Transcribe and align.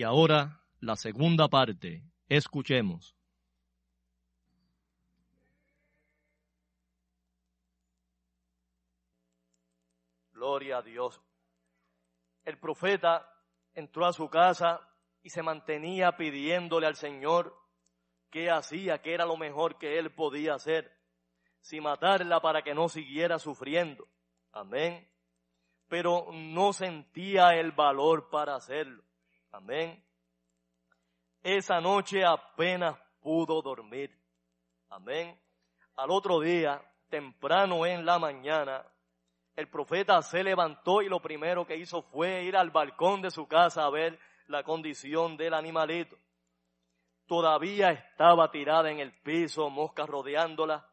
Y 0.00 0.02
ahora 0.02 0.62
la 0.80 0.96
segunda 0.96 1.48
parte. 1.48 2.02
Escuchemos. 2.26 3.14
Gloria 10.32 10.78
a 10.78 10.82
Dios. 10.82 11.20
El 12.46 12.58
profeta 12.58 13.30
entró 13.74 14.06
a 14.06 14.14
su 14.14 14.30
casa 14.30 14.80
y 15.22 15.28
se 15.28 15.42
mantenía 15.42 16.16
pidiéndole 16.16 16.86
al 16.86 16.96
Señor 16.96 17.54
qué 18.30 18.50
hacía, 18.50 19.02
qué 19.02 19.12
era 19.12 19.26
lo 19.26 19.36
mejor 19.36 19.76
que 19.76 19.98
él 19.98 20.14
podía 20.14 20.54
hacer, 20.54 20.98
si 21.60 21.78
matarla 21.78 22.40
para 22.40 22.62
que 22.62 22.72
no 22.72 22.88
siguiera 22.88 23.38
sufriendo. 23.38 24.08
Amén. 24.52 25.06
Pero 25.88 26.28
no 26.32 26.72
sentía 26.72 27.50
el 27.50 27.72
valor 27.72 28.30
para 28.30 28.54
hacerlo. 28.54 29.09
Amén. 29.52 30.02
Esa 31.42 31.80
noche 31.80 32.24
apenas 32.24 32.96
pudo 33.20 33.60
dormir. 33.62 34.16
Amén. 34.88 35.38
Al 35.96 36.10
otro 36.10 36.40
día, 36.40 36.82
temprano 37.08 37.84
en 37.86 38.04
la 38.04 38.18
mañana, 38.18 38.84
el 39.56 39.68
profeta 39.68 40.22
se 40.22 40.44
levantó 40.44 41.02
y 41.02 41.08
lo 41.08 41.20
primero 41.20 41.66
que 41.66 41.76
hizo 41.76 42.02
fue 42.02 42.44
ir 42.44 42.56
al 42.56 42.70
balcón 42.70 43.22
de 43.22 43.30
su 43.30 43.46
casa 43.46 43.84
a 43.84 43.90
ver 43.90 44.18
la 44.46 44.62
condición 44.62 45.36
del 45.36 45.54
animalito. 45.54 46.16
Todavía 47.26 47.90
estaba 47.90 48.50
tirada 48.50 48.90
en 48.90 49.00
el 49.00 49.12
piso, 49.12 49.70
moscas 49.70 50.08
rodeándola, 50.08 50.88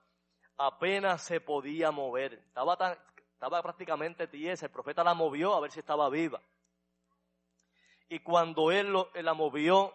apenas 0.58 1.22
se 1.24 1.42
podía 1.42 1.92
mover. 1.92 2.34
Estaba, 2.34 2.78
tan, 2.78 2.98
estaba 3.34 3.62
prácticamente 3.62 4.28
tiesa, 4.28 4.68
el 4.68 4.72
profeta 4.72 5.04
la 5.04 5.14
movió 5.14 5.56
a 5.56 5.60
ver 5.60 5.72
si 5.72 5.80
estaba 5.80 6.10
viva 6.10 6.42
y 8.10 8.20
cuando 8.20 8.72
él, 8.72 8.94
la 9.14 9.34
movió, 9.34 9.94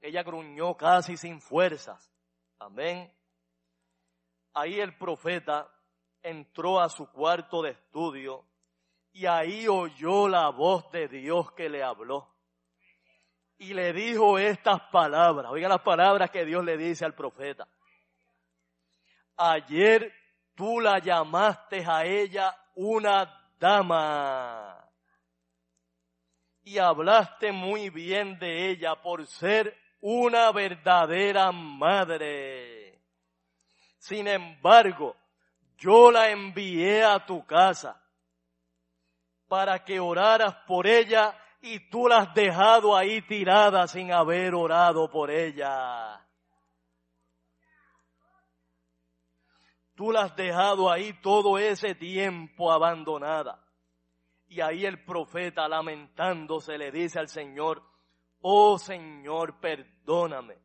ella 0.00 0.22
gruñó 0.22 0.76
casi 0.76 1.16
sin 1.16 1.40
fuerzas. 1.40 2.12
Amén. 2.58 3.12
Ahí 4.52 4.80
el 4.80 4.96
profeta 4.96 5.70
entró 6.22 6.80
a 6.80 6.88
su 6.88 7.10
cuarto 7.10 7.62
de 7.62 7.70
estudio 7.70 8.44
y 9.12 9.26
ahí 9.26 9.66
oyó 9.66 10.28
la 10.28 10.50
voz 10.50 10.90
de 10.90 11.08
Dios 11.08 11.52
que 11.52 11.68
le 11.68 11.82
habló. 11.82 12.28
Y 13.56 13.72
le 13.72 13.92
dijo 13.92 14.38
estas 14.38 14.82
palabras. 14.90 15.50
Oiga 15.50 15.68
las 15.68 15.80
palabras 15.80 16.30
que 16.30 16.44
Dios 16.44 16.64
le 16.64 16.76
dice 16.76 17.04
al 17.04 17.14
profeta. 17.14 17.66
Ayer 19.36 20.12
tú 20.54 20.80
la 20.80 20.98
llamaste 20.98 21.84
a 21.86 22.04
ella 22.04 22.56
una 22.74 23.52
dama 23.58 24.83
y 26.64 26.78
hablaste 26.78 27.52
muy 27.52 27.90
bien 27.90 28.38
de 28.38 28.70
ella 28.70 28.96
por 29.00 29.26
ser 29.26 29.76
una 30.00 30.50
verdadera 30.50 31.52
madre. 31.52 33.00
Sin 33.98 34.26
embargo, 34.26 35.14
yo 35.76 36.10
la 36.10 36.30
envié 36.30 37.04
a 37.04 37.24
tu 37.24 37.44
casa 37.44 38.00
para 39.46 39.84
que 39.84 40.00
oraras 40.00 40.54
por 40.66 40.86
ella 40.86 41.38
y 41.60 41.88
tú 41.90 42.08
la 42.08 42.18
has 42.18 42.34
dejado 42.34 42.96
ahí 42.96 43.22
tirada 43.22 43.86
sin 43.86 44.12
haber 44.12 44.54
orado 44.54 45.10
por 45.10 45.30
ella. 45.30 46.20
Tú 49.94 50.10
la 50.10 50.22
has 50.22 50.36
dejado 50.36 50.90
ahí 50.90 51.12
todo 51.22 51.56
ese 51.56 51.94
tiempo 51.94 52.72
abandonada. 52.72 53.63
Y 54.54 54.60
ahí 54.60 54.86
el 54.86 55.02
profeta 55.02 55.66
lamentándose 55.66 56.78
le 56.78 56.92
dice 56.92 57.18
al 57.18 57.26
Señor, 57.26 57.82
oh 58.40 58.78
Señor, 58.78 59.58
perdóname. 59.58 60.58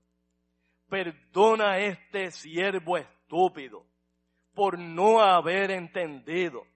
Perdona 0.87 1.71
a 1.71 1.79
este 1.79 2.29
siervo 2.29 2.99
estúpido, 2.99 3.83
por 4.53 4.77
no 4.77 5.21
haber 5.21 5.71
entendido. 5.71 6.67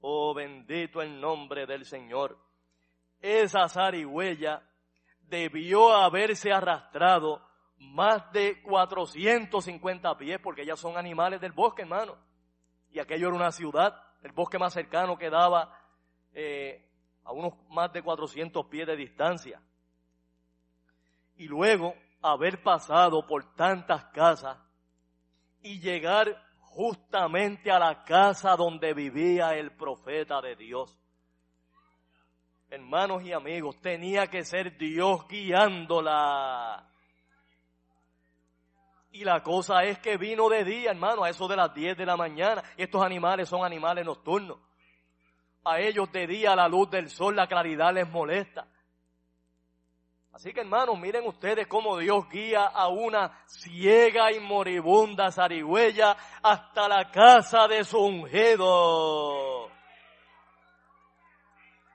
Oh, 0.00 0.32
bendito 0.32 1.02
el 1.02 1.20
nombre 1.20 1.66
del 1.66 1.84
Señor. 1.84 2.38
Esa 3.20 3.68
zarigüeya 3.68 4.62
debió 5.20 5.94
haberse 5.94 6.54
arrastrado 6.54 7.46
más 7.76 8.32
de 8.32 8.62
450 8.62 10.16
pies, 10.16 10.40
porque 10.42 10.62
ellas 10.62 10.80
son 10.80 10.96
animales 10.96 11.38
del 11.38 11.52
bosque, 11.52 11.82
hermano. 11.82 12.16
Y 12.90 12.98
aquello 12.98 13.28
era 13.28 13.36
una 13.36 13.52
ciudad, 13.52 14.07
el 14.22 14.32
bosque 14.32 14.58
más 14.58 14.72
cercano 14.72 15.16
quedaba 15.16 15.78
eh, 16.32 16.88
a 17.24 17.32
unos 17.32 17.54
más 17.70 17.92
de 17.92 18.02
400 18.02 18.66
pies 18.66 18.86
de 18.86 18.96
distancia. 18.96 19.62
Y 21.36 21.46
luego 21.46 21.94
haber 22.20 22.62
pasado 22.62 23.26
por 23.26 23.54
tantas 23.54 24.06
casas 24.06 24.58
y 25.62 25.80
llegar 25.80 26.42
justamente 26.60 27.70
a 27.70 27.78
la 27.78 28.04
casa 28.04 28.56
donde 28.56 28.94
vivía 28.94 29.54
el 29.56 29.72
profeta 29.72 30.40
de 30.40 30.56
Dios. 30.56 30.98
Hermanos 32.70 33.22
y 33.24 33.32
amigos, 33.32 33.80
tenía 33.80 34.26
que 34.26 34.44
ser 34.44 34.76
Dios 34.76 35.26
guiándola. 35.28 36.88
Y 39.10 39.24
la 39.24 39.42
cosa 39.42 39.84
es 39.84 39.98
que 39.98 40.16
vino 40.16 40.48
de 40.48 40.64
día, 40.64 40.90
hermano, 40.90 41.24
a 41.24 41.30
eso 41.30 41.48
de 41.48 41.56
las 41.56 41.72
10 41.74 41.96
de 41.96 42.06
la 42.06 42.16
mañana. 42.16 42.62
Estos 42.76 43.02
animales 43.02 43.48
son 43.48 43.64
animales 43.64 44.04
nocturnos. 44.04 44.58
A 45.64 45.80
ellos 45.80 46.10
de 46.12 46.26
día 46.26 46.54
la 46.54 46.68
luz 46.68 46.90
del 46.90 47.08
sol, 47.08 47.34
la 47.36 47.46
claridad 47.46 47.92
les 47.92 48.08
molesta. 48.08 48.66
Así 50.32 50.52
que 50.52 50.60
hermanos, 50.60 50.98
miren 50.98 51.26
ustedes 51.26 51.66
cómo 51.66 51.98
Dios 51.98 52.28
guía 52.28 52.66
a 52.66 52.88
una 52.88 53.44
ciega 53.46 54.30
y 54.30 54.38
moribunda 54.38 55.32
zarigüeya 55.32 56.16
hasta 56.42 56.86
la 56.86 57.10
casa 57.10 57.66
de 57.66 57.82
su 57.82 57.98
ungido. 57.98 59.68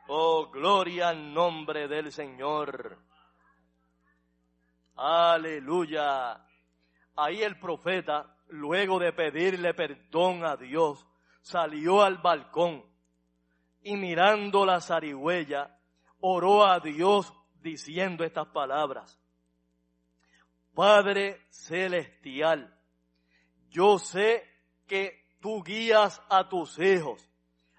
Oh, 0.07 0.50
gloria 0.51 1.10
al 1.10 1.33
nombre 1.33 1.88
del 1.88 2.12
Señor. 2.12 2.98
Aleluya. 4.95 6.45
Ahí 7.15 7.44
el 7.44 7.60
profeta, 7.60 8.38
luego 8.48 9.00
de 9.00 9.13
pedirle 9.13 9.74
perdón 9.74 10.45
a 10.45 10.56
Dios, 10.56 11.06
salió 11.42 12.01
al 12.01 12.18
balcón 12.18 12.86
y 13.81 13.95
mirando 13.98 14.65
la 14.65 14.80
zarigüeya, 14.81 15.77
oró 16.21 16.65
a 16.65 16.80
Dios 16.80 17.33
diciendo 17.62 18.24
estas 18.24 18.48
palabras. 18.48 19.19
Padre 20.74 21.42
celestial, 21.50 22.74
yo 23.69 24.00
sé 24.00 24.44
que 24.88 25.36
tú 25.39 25.63
guías 25.63 26.21
a 26.30 26.48
tus 26.50 26.80
hijos 26.80 27.30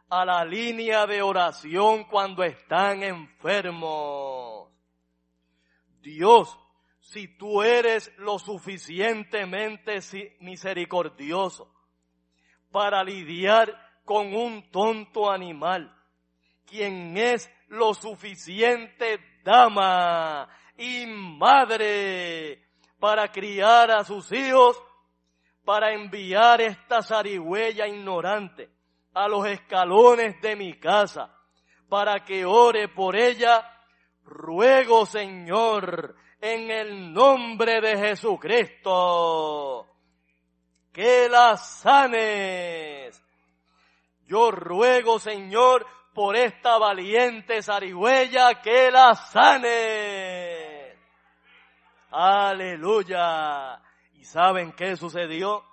a 0.09 0.25
la 0.25 0.45
línea 0.45 1.07
de 1.07 1.23
oración 1.23 2.05
cuando 2.05 2.45
están 2.45 3.03
enfermos. 3.03 4.71
Dios, 6.01 6.57
si 7.05 7.29
tú 7.37 7.63
eres 7.63 8.13
lo 8.19 8.39
suficientemente 8.39 9.99
misericordioso 10.41 11.73
para 12.71 13.05
lidiar 13.05 13.73
con 14.05 14.35
un 14.35 14.71
tonto 14.71 15.31
animal, 15.31 15.95
quien 16.67 17.17
es 17.17 17.51
lo 17.69 17.95
suficiente 17.95 19.21
dama 19.45 20.49
y 20.77 21.07
madre 21.07 22.67
para 22.99 23.31
criar 23.31 23.91
a 23.91 24.05
sus 24.05 24.33
hijos, 24.33 24.83
para 25.65 25.93
enviar 25.93 26.61
esta 26.61 27.03
zarigüeya 27.03 27.87
ignorante 27.87 28.71
a 29.13 29.29
los 29.29 29.47
escalones 29.47 30.41
de 30.41 30.57
mi 30.57 30.79
casa 30.79 31.35
para 31.89 32.25
que 32.25 32.45
ore 32.45 32.89
por 32.89 33.15
ella, 33.15 33.71
ruego 34.25 35.07
Señor, 35.07 36.17
en 36.45 36.71
el 36.71 37.11
nombre 37.15 37.81
de 37.81 37.97
Jesucristo, 37.97 39.87
que 40.93 41.27
la 41.31 41.57
sanes. 41.57 43.19
Yo 44.27 44.51
ruego 44.51 45.19
Señor 45.19 45.87
por 46.13 46.37
esta 46.37 46.77
valiente 46.77 47.63
zarigüeya 47.63 48.61
que 48.61 48.91
la 48.91 49.15
sanes. 49.15 50.99
Aleluya. 52.11 53.81
¿Y 54.13 54.25
saben 54.25 54.73
qué 54.73 54.99
sucedió? 54.99 55.65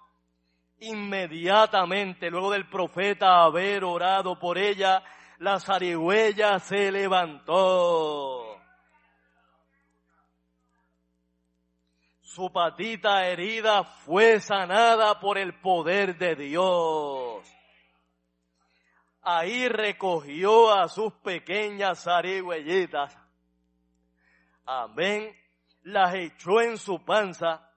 Inmediatamente, 0.79 2.29
luego 2.29 2.49
del 2.49 2.69
profeta 2.69 3.43
haber 3.43 3.83
orado 3.83 4.39
por 4.39 4.57
ella, 4.57 5.03
la 5.39 5.59
zarigüeya 5.59 6.59
se 6.59 6.93
levantó. 6.93 8.40
Su 12.33 12.49
patita 12.49 13.27
herida 13.27 13.83
fue 13.83 14.39
sanada 14.39 15.19
por 15.19 15.37
el 15.37 15.59
poder 15.59 16.17
de 16.17 16.35
Dios. 16.35 17.45
Ahí 19.21 19.67
recogió 19.67 20.71
a 20.73 20.87
sus 20.87 21.11
pequeñas 21.15 22.05
zarigüeyitas. 22.05 23.17
Amén. 24.65 25.35
Las 25.81 26.15
echó 26.15 26.61
en 26.61 26.77
su 26.77 27.03
panza 27.03 27.69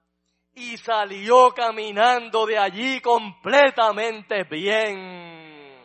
y 0.55 0.77
salió 0.77 1.51
caminando 1.51 2.47
de 2.47 2.57
allí 2.57 3.01
completamente 3.01 4.45
bien. 4.45 5.85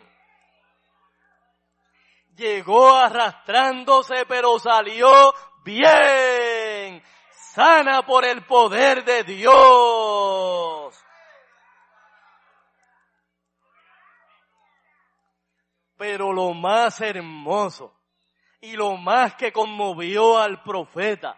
Llegó 2.36 2.94
arrastrándose, 2.94 4.26
pero 4.28 4.60
salió 4.60 5.34
bien, 5.64 6.39
sana 7.54 8.06
por 8.06 8.24
el 8.24 8.44
poder 8.44 9.04
de 9.04 9.24
Dios. 9.24 10.94
Pero 15.96 16.32
lo 16.32 16.54
más 16.54 17.00
hermoso 17.00 17.94
y 18.60 18.72
lo 18.72 18.96
más 18.96 19.34
que 19.34 19.52
conmovió 19.52 20.38
al 20.38 20.62
profeta 20.62 21.36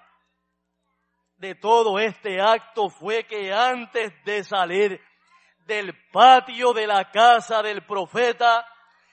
de 1.36 1.54
todo 1.56 1.98
este 1.98 2.40
acto 2.40 2.88
fue 2.88 3.26
que 3.26 3.52
antes 3.52 4.12
de 4.24 4.44
salir 4.44 5.00
del 5.66 5.92
patio 6.12 6.72
de 6.72 6.86
la 6.86 7.10
casa 7.10 7.62
del 7.62 7.84
profeta, 7.84 8.66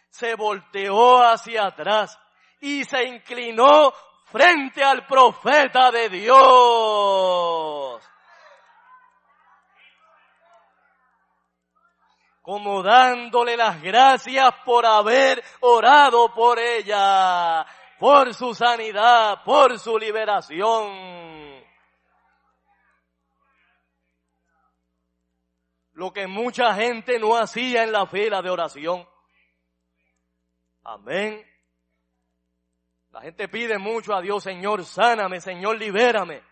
se 0.09 0.35
volteó 0.35 1.23
hacia 1.23 1.67
atrás 1.67 2.19
y 2.59 2.83
se 2.83 3.03
inclinó 3.03 3.93
frente 4.31 4.83
al 4.83 5.05
profeta 5.05 5.91
de 5.91 6.09
Dios. 6.09 6.39
Como 12.41 12.81
dándole 12.81 13.55
las 13.55 13.81
gracias 13.81 14.51
por 14.65 14.85
haber 14.85 15.43
orado 15.59 16.33
por 16.33 16.57
ella, 16.57 17.65
por 17.99 18.33
su 18.33 18.55
sanidad, 18.55 19.43
por 19.43 19.77
su 19.77 19.97
liberación. 19.99 21.29
lo 25.99 26.13
que 26.13 26.27
mucha 26.27 26.73
gente 26.75 27.19
no 27.19 27.35
hacía 27.35 27.83
en 27.83 27.91
la 27.91 28.07
fila 28.07 28.41
de 28.41 28.49
oración. 28.49 29.05
Amén. 30.81 31.45
La 33.11 33.21
gente 33.21 33.47
pide 33.47 33.77
mucho 33.77 34.13
a 34.13 34.21
Dios, 34.21 34.43
Señor, 34.43 34.85
sáname, 34.85 35.41
Señor, 35.41 35.77
libérame. 35.77 36.43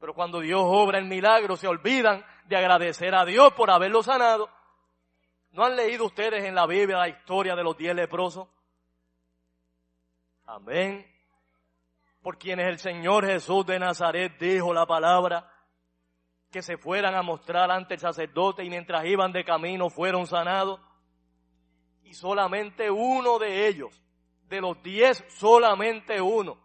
Pero 0.00 0.14
cuando 0.14 0.40
Dios 0.40 0.62
obra 0.64 0.98
el 0.98 1.04
milagro, 1.04 1.56
se 1.56 1.68
olvidan 1.68 2.24
de 2.46 2.56
agradecer 2.56 3.14
a 3.14 3.24
Dios 3.24 3.52
por 3.54 3.70
haberlo 3.70 4.02
sanado. 4.02 4.48
¿No 5.50 5.64
han 5.64 5.76
leído 5.76 6.06
ustedes 6.06 6.44
en 6.44 6.54
la 6.54 6.66
Biblia 6.66 6.98
la 6.98 7.08
historia 7.08 7.54
de 7.54 7.62
los 7.62 7.76
diez 7.76 7.94
leprosos? 7.94 8.48
Amén. 10.46 11.06
Por 12.22 12.38
quienes 12.38 12.66
el 12.66 12.78
Señor 12.78 13.26
Jesús 13.26 13.64
de 13.66 13.78
Nazaret 13.78 14.38
dijo 14.38 14.74
la 14.74 14.86
palabra, 14.86 15.50
que 16.50 16.62
se 16.62 16.76
fueran 16.76 17.14
a 17.16 17.22
mostrar 17.22 17.70
ante 17.70 17.94
el 17.94 18.00
sacerdote 18.00 18.62
y 18.62 18.70
mientras 18.70 19.04
iban 19.06 19.32
de 19.32 19.44
camino 19.44 19.90
fueron 19.90 20.26
sanados. 20.26 20.80
Y 22.02 22.14
solamente 22.14 22.90
uno 22.90 23.38
de 23.38 23.66
ellos, 23.66 24.03
de 24.48 24.60
los 24.60 24.82
diez, 24.82 25.24
solamente 25.28 26.20
uno, 26.20 26.58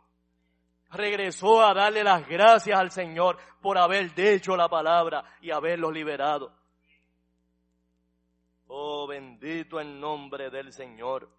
regresó 0.91 1.61
a 1.61 1.73
darle 1.73 2.03
las 2.03 2.27
gracias 2.27 2.79
al 2.79 2.91
Señor 2.91 3.37
por 3.61 3.77
haber 3.77 4.13
dicho 4.13 4.55
la 4.55 4.69
palabra 4.69 5.23
y 5.41 5.51
haberlos 5.51 5.93
liberado. 5.93 6.51
Oh, 8.67 9.07
bendito 9.07 9.79
el 9.79 9.99
nombre 9.99 10.49
del 10.49 10.71
Señor. 10.71 11.29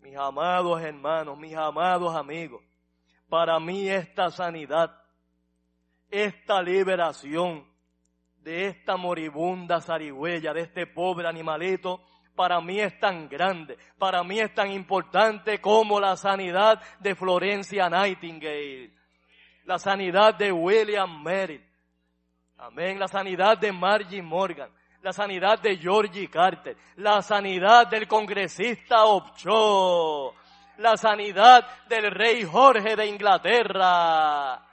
Mis 0.00 0.16
amados 0.16 0.80
hermanos, 0.80 1.38
mis 1.38 1.54
amados 1.54 2.16
amigos, 2.16 2.62
para 3.28 3.60
mí 3.60 3.88
esta 3.88 4.30
sanidad 4.30 5.02
esta 6.12 6.62
liberación 6.62 7.64
de 8.42 8.66
esta 8.66 8.98
moribunda 8.98 9.80
zarigüeya, 9.80 10.52
de 10.52 10.60
este 10.60 10.86
pobre 10.86 11.26
animalito, 11.26 12.02
para 12.34 12.60
mí 12.60 12.80
es 12.80 12.98
tan 12.98 13.28
grande, 13.28 13.78
para 13.98 14.22
mí 14.22 14.40
es 14.40 14.52
tan 14.54 14.70
importante 14.70 15.60
como 15.60 16.00
la 16.00 16.16
sanidad 16.16 16.80
de 17.00 17.14
Florencia 17.14 17.88
Nightingale, 17.88 18.90
la 19.64 19.78
sanidad 19.78 20.34
de 20.34 20.50
William 20.50 21.22
Merritt, 21.22 21.62
amén, 22.58 22.98
la 22.98 23.08
sanidad 23.08 23.58
de 23.58 23.72
Margie 23.72 24.22
Morgan, 24.22 24.70
la 25.02 25.12
sanidad 25.12 25.60
de 25.60 25.76
Georgie 25.76 26.28
Carter, 26.28 26.76
la 26.96 27.22
sanidad 27.22 27.88
del 27.88 28.06
congresista 28.06 29.04
Opcho, 29.04 30.34
la 30.78 30.96
sanidad 30.96 31.86
del 31.88 32.10
rey 32.10 32.44
Jorge 32.44 32.96
de 32.96 33.06
Inglaterra. 33.06 34.66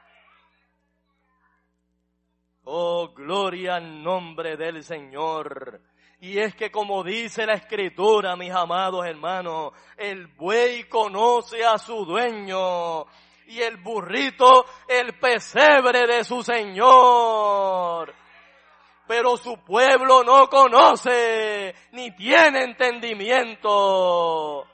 Oh, 2.64 3.12
gloria 3.16 3.76
al 3.76 4.04
nombre 4.04 4.56
del 4.56 4.84
Señor. 4.84 5.82
Y 6.22 6.38
es 6.38 6.54
que 6.54 6.70
como 6.70 7.02
dice 7.04 7.46
la 7.46 7.54
escritura, 7.54 8.36
mis 8.36 8.52
amados 8.52 9.06
hermanos, 9.06 9.72
el 9.96 10.28
buey 10.28 10.84
conoce 10.84 11.64
a 11.64 11.78
su 11.78 12.06
dueño 12.06 13.06
y 13.48 13.62
el 13.62 13.78
burrito 13.78 14.66
el 14.88 15.18
pesebre 15.18 16.06
de 16.08 16.26
su 16.26 16.44
Señor. 16.44 18.14
Pero 19.08 19.38
su 19.38 19.64
pueblo 19.64 20.24
no 20.24 20.50
conoce 20.50 21.74
ni 21.94 22.12
tiene 22.12 22.66
entendimiento. 22.66 24.68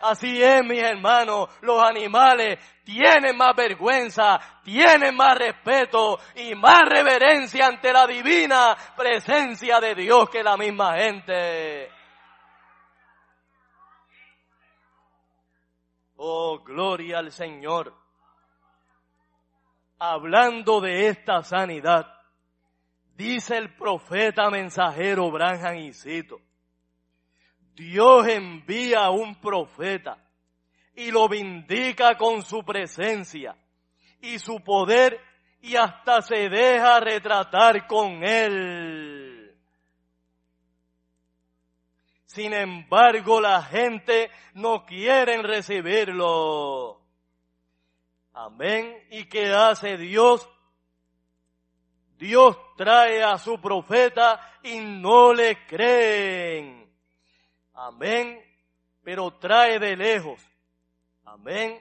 Así 0.00 0.42
es, 0.42 0.64
mis 0.64 0.82
hermanos, 0.82 1.48
los 1.60 1.82
animales 1.82 2.58
tienen 2.84 3.36
más 3.36 3.54
vergüenza, 3.56 4.38
tienen 4.62 5.14
más 5.16 5.36
respeto 5.36 6.18
y 6.36 6.54
más 6.54 6.82
reverencia 6.88 7.66
ante 7.66 7.92
la 7.92 8.06
divina 8.06 8.76
presencia 8.96 9.80
de 9.80 9.94
Dios 9.94 10.30
que 10.30 10.42
la 10.42 10.56
misma 10.56 10.96
gente. 10.96 11.90
Oh, 16.16 16.60
gloria 16.64 17.18
al 17.18 17.32
Señor. 17.32 17.94
Hablando 19.98 20.80
de 20.80 21.08
esta 21.08 21.42
sanidad, 21.42 22.06
dice 23.16 23.56
el 23.56 23.74
profeta 23.74 24.48
mensajero 24.48 25.30
Branham 25.30 25.76
y 25.76 25.92
cito, 25.92 26.40
Dios 27.78 28.26
envía 28.26 29.04
a 29.04 29.10
un 29.10 29.36
profeta 29.36 30.18
y 30.96 31.12
lo 31.12 31.28
vindica 31.28 32.18
con 32.18 32.42
su 32.42 32.64
presencia 32.64 33.56
y 34.20 34.40
su 34.40 34.60
poder 34.64 35.20
y 35.60 35.76
hasta 35.76 36.20
se 36.22 36.48
deja 36.48 36.98
retratar 36.98 37.86
con 37.86 38.24
él. 38.24 39.56
Sin 42.24 42.52
embargo, 42.52 43.40
la 43.40 43.62
gente 43.62 44.28
no 44.54 44.84
quiere 44.84 45.40
recibirlo. 45.40 47.00
Amén. 48.32 49.06
¿Y 49.12 49.26
qué 49.26 49.54
hace 49.54 49.96
Dios? 49.96 50.50
Dios 52.18 52.56
trae 52.76 53.22
a 53.22 53.38
su 53.38 53.60
profeta 53.60 54.58
y 54.64 54.80
no 54.80 55.32
le 55.32 55.64
creen. 55.64 56.77
Amén. 57.78 58.44
Pero 59.04 59.30
trae 59.38 59.78
de 59.78 59.96
lejos. 59.96 60.44
Amén. 61.24 61.80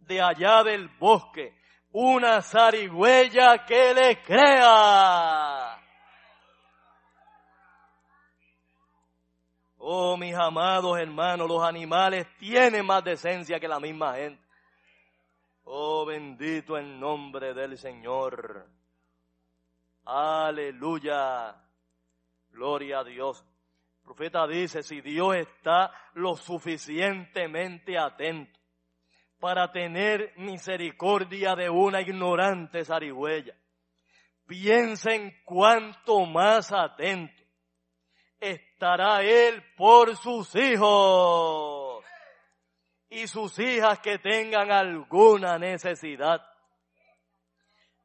De 0.00 0.20
allá 0.20 0.62
del 0.62 0.88
bosque. 0.98 1.56
Una 1.92 2.42
zarigüeya 2.42 3.64
que 3.64 3.94
le 3.94 4.22
crea. 4.22 5.82
Oh, 9.78 10.18
mis 10.18 10.34
amados 10.34 10.98
hermanos, 10.98 11.48
los 11.48 11.62
animales 11.62 12.26
tienen 12.36 12.84
más 12.84 13.02
decencia 13.02 13.58
que 13.58 13.66
la 13.66 13.80
misma 13.80 14.14
gente. 14.16 14.42
Oh, 15.64 16.04
bendito 16.04 16.76
el 16.76 17.00
nombre 17.00 17.54
del 17.54 17.78
Señor. 17.78 18.66
Aleluya. 20.04 21.56
Gloria 22.50 22.98
a 22.98 23.04
Dios 23.04 23.42
profeta 24.08 24.46
dice, 24.46 24.82
si 24.82 25.02
Dios 25.02 25.36
está 25.36 25.92
lo 26.14 26.34
suficientemente 26.34 27.98
atento 27.98 28.58
para 29.38 29.70
tener 29.70 30.32
misericordia 30.38 31.54
de 31.54 31.68
una 31.68 32.00
ignorante 32.00 32.86
zarigüeya, 32.86 33.54
piensen 34.46 35.36
cuánto 35.44 36.24
más 36.24 36.72
atento 36.72 37.42
estará 38.40 39.22
Él 39.22 39.62
por 39.76 40.16
sus 40.16 40.54
hijos 40.56 42.02
y 43.10 43.26
sus 43.26 43.58
hijas 43.58 43.98
que 43.98 44.18
tengan 44.18 44.72
alguna 44.72 45.58
necesidad. 45.58 46.40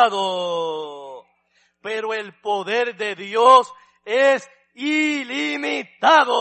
pero 1.84 2.12
el 2.14 2.32
poder 2.32 2.96
de 2.96 3.14
Dios 3.14 3.70
es 4.06 4.50
ilimitado. 4.72 6.32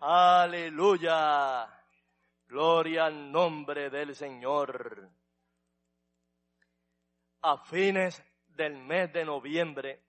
Aleluya. 0.00 1.68
Gloria 2.46 3.04
al 3.04 3.30
nombre 3.30 3.90
del 3.90 4.16
Señor. 4.16 5.06
A 7.42 7.58
fines 7.58 8.24
del 8.46 8.78
mes 8.78 9.12
de 9.12 9.26
noviembre 9.26 10.02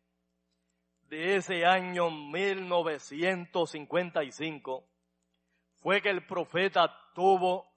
de 1.09 1.35
ese 1.35 1.65
año 1.65 2.09
1955 2.09 4.87
fue 5.81 6.01
que 6.01 6.11
el 6.11 6.25
profeta 6.25 6.97
tuvo 7.13 7.68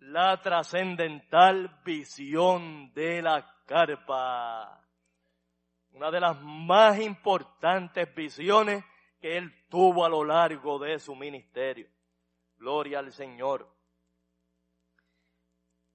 la 0.00 0.40
trascendental 0.40 1.80
visión 1.84 2.92
de 2.94 3.22
la 3.22 3.46
carpa. 3.66 4.82
Una 5.92 6.10
de 6.10 6.20
las 6.20 6.40
más 6.42 6.98
importantes 7.00 8.12
visiones 8.14 8.84
que 9.20 9.36
él 9.36 9.52
tuvo 9.68 10.04
a 10.04 10.08
lo 10.08 10.24
largo 10.24 10.78
de 10.78 10.98
su 10.98 11.14
ministerio. 11.14 11.88
Gloria 12.56 13.00
al 13.00 13.12
Señor. 13.12 13.68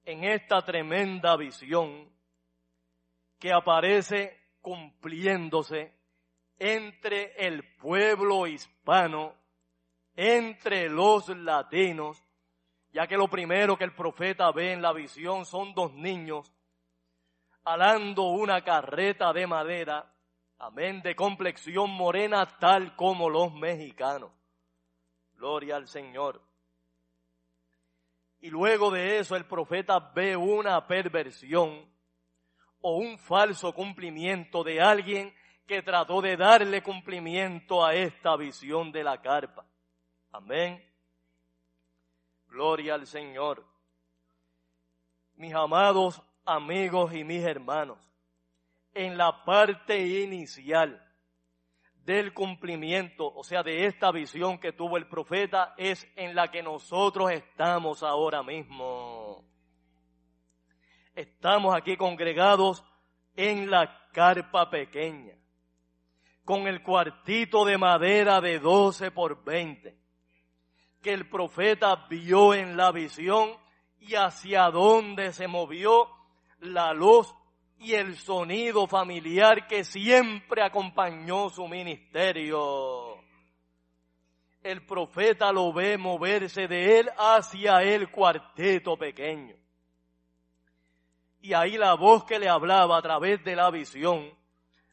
En 0.04 0.22
esta 0.24 0.62
tremenda 0.62 1.36
visión 1.36 2.08
que 3.38 3.52
aparece 3.52 4.38
cumpliéndose 4.60 5.92
entre 6.58 7.34
el 7.44 7.76
pueblo 7.76 8.46
hispano, 8.46 9.34
entre 10.14 10.88
los 10.88 11.28
latinos, 11.28 12.25
ya 12.96 13.06
que 13.06 13.18
lo 13.18 13.28
primero 13.28 13.76
que 13.76 13.84
el 13.84 13.92
profeta 13.92 14.50
ve 14.52 14.72
en 14.72 14.80
la 14.80 14.94
visión 14.94 15.44
son 15.44 15.74
dos 15.74 15.92
niños 15.92 16.50
alando 17.62 18.22
una 18.28 18.64
carreta 18.64 19.34
de 19.34 19.46
madera, 19.46 20.10
amén, 20.58 21.02
de 21.02 21.14
complexión 21.14 21.90
morena 21.90 22.46
tal 22.58 22.96
como 22.96 23.28
los 23.28 23.52
mexicanos. 23.52 24.30
Gloria 25.34 25.76
al 25.76 25.88
Señor. 25.88 26.40
Y 28.40 28.48
luego 28.48 28.90
de 28.90 29.18
eso 29.18 29.36
el 29.36 29.44
profeta 29.44 29.98
ve 30.14 30.34
una 30.34 30.86
perversión 30.86 31.86
o 32.80 32.96
un 32.96 33.18
falso 33.18 33.74
cumplimiento 33.74 34.64
de 34.64 34.80
alguien 34.80 35.34
que 35.66 35.82
trató 35.82 36.22
de 36.22 36.38
darle 36.38 36.82
cumplimiento 36.82 37.84
a 37.84 37.92
esta 37.94 38.36
visión 38.36 38.90
de 38.90 39.04
la 39.04 39.20
carpa. 39.20 39.66
Amén. 40.32 40.95
Gloria 42.56 42.94
al 42.94 43.06
Señor. 43.06 43.66
Mis 45.34 45.52
amados 45.52 46.22
amigos 46.46 47.12
y 47.12 47.22
mis 47.22 47.44
hermanos, 47.44 47.98
en 48.94 49.18
la 49.18 49.44
parte 49.44 50.22
inicial 50.22 51.06
del 52.02 52.32
cumplimiento, 52.32 53.30
o 53.30 53.44
sea, 53.44 53.62
de 53.62 53.84
esta 53.84 54.10
visión 54.10 54.58
que 54.58 54.72
tuvo 54.72 54.96
el 54.96 55.06
profeta, 55.06 55.74
es 55.76 56.08
en 56.16 56.34
la 56.34 56.50
que 56.50 56.62
nosotros 56.62 57.30
estamos 57.30 58.02
ahora 58.02 58.42
mismo. 58.42 59.44
Estamos 61.14 61.76
aquí 61.76 61.98
congregados 61.98 62.82
en 63.34 63.70
la 63.70 64.08
carpa 64.12 64.70
pequeña, 64.70 65.34
con 66.42 66.66
el 66.66 66.82
cuartito 66.82 67.66
de 67.66 67.76
madera 67.76 68.40
de 68.40 68.58
12 68.60 69.10
por 69.10 69.44
20 69.44 70.05
que 71.06 71.12
el 71.12 71.28
profeta 71.28 72.06
vio 72.10 72.52
en 72.52 72.76
la 72.76 72.90
visión 72.90 73.50
y 74.00 74.16
hacia 74.16 74.72
dónde 74.72 75.32
se 75.32 75.46
movió 75.46 76.08
la 76.58 76.92
luz 76.92 77.32
y 77.78 77.92
el 77.92 78.16
sonido 78.16 78.88
familiar 78.88 79.68
que 79.68 79.84
siempre 79.84 80.64
acompañó 80.64 81.48
su 81.48 81.68
ministerio. 81.68 83.20
el 84.64 84.84
profeta 84.84 85.52
lo 85.52 85.72
ve 85.72 85.96
moverse 85.96 86.66
de 86.66 86.98
él 86.98 87.10
hacia 87.16 87.84
el 87.84 88.10
cuarteto 88.10 88.96
pequeño. 88.96 89.54
Y 91.40 91.54
ahí 91.54 91.78
la 91.78 91.94
voz 91.94 92.24
que 92.24 92.40
le 92.40 92.48
hablaba 92.48 92.98
a 92.98 93.02
través 93.02 93.44
de 93.44 93.54
la 93.54 93.70
visión 93.70 94.28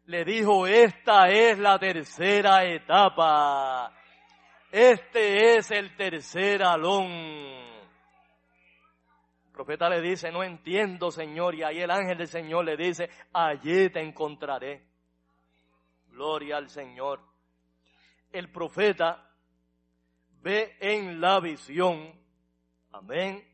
le 0.05 0.23
dijo, 0.23 0.67
esta 0.67 1.31
es 1.31 1.57
la 1.57 1.79
tercera 1.79 2.65
etapa. 2.65 4.02
Este 4.73 5.55
es 5.55 5.69
el 5.69 5.95
tercer 5.95 6.63
alón. 6.63 7.05
El 7.05 7.61
profeta 9.51 9.87
le 9.87 10.01
dice, 10.01 10.31
no 10.31 10.43
entiendo, 10.43 11.11
Señor. 11.11 11.53
Y 11.53 11.61
ahí 11.61 11.79
el 11.79 11.91
ángel 11.91 12.17
del 12.17 12.27
Señor 12.27 12.65
le 12.65 12.75
dice, 12.75 13.07
allí 13.33 13.91
te 13.91 14.01
encontraré. 14.01 14.83
Gloria 16.07 16.57
al 16.57 16.71
Señor. 16.71 17.21
El 18.31 18.51
profeta 18.51 19.29
ve 20.41 20.75
en 20.79 21.21
la 21.21 21.39
visión, 21.39 22.19
amén, 22.93 23.47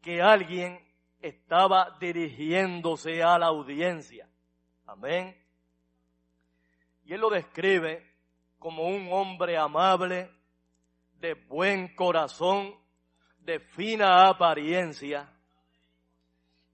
que 0.00 0.20
alguien 0.20 0.84
estaba 1.20 1.96
dirigiéndose 2.00 3.22
a 3.22 3.38
la 3.38 3.46
audiencia. 3.46 4.28
Amén. 4.84 5.40
Y 7.04 7.14
él 7.14 7.20
lo 7.20 7.30
describe 7.30 8.11
como 8.62 8.84
un 8.84 9.12
hombre 9.12 9.58
amable, 9.58 10.30
de 11.18 11.34
buen 11.34 11.96
corazón, 11.96 12.72
de 13.40 13.58
fina 13.58 14.28
apariencia, 14.28 15.28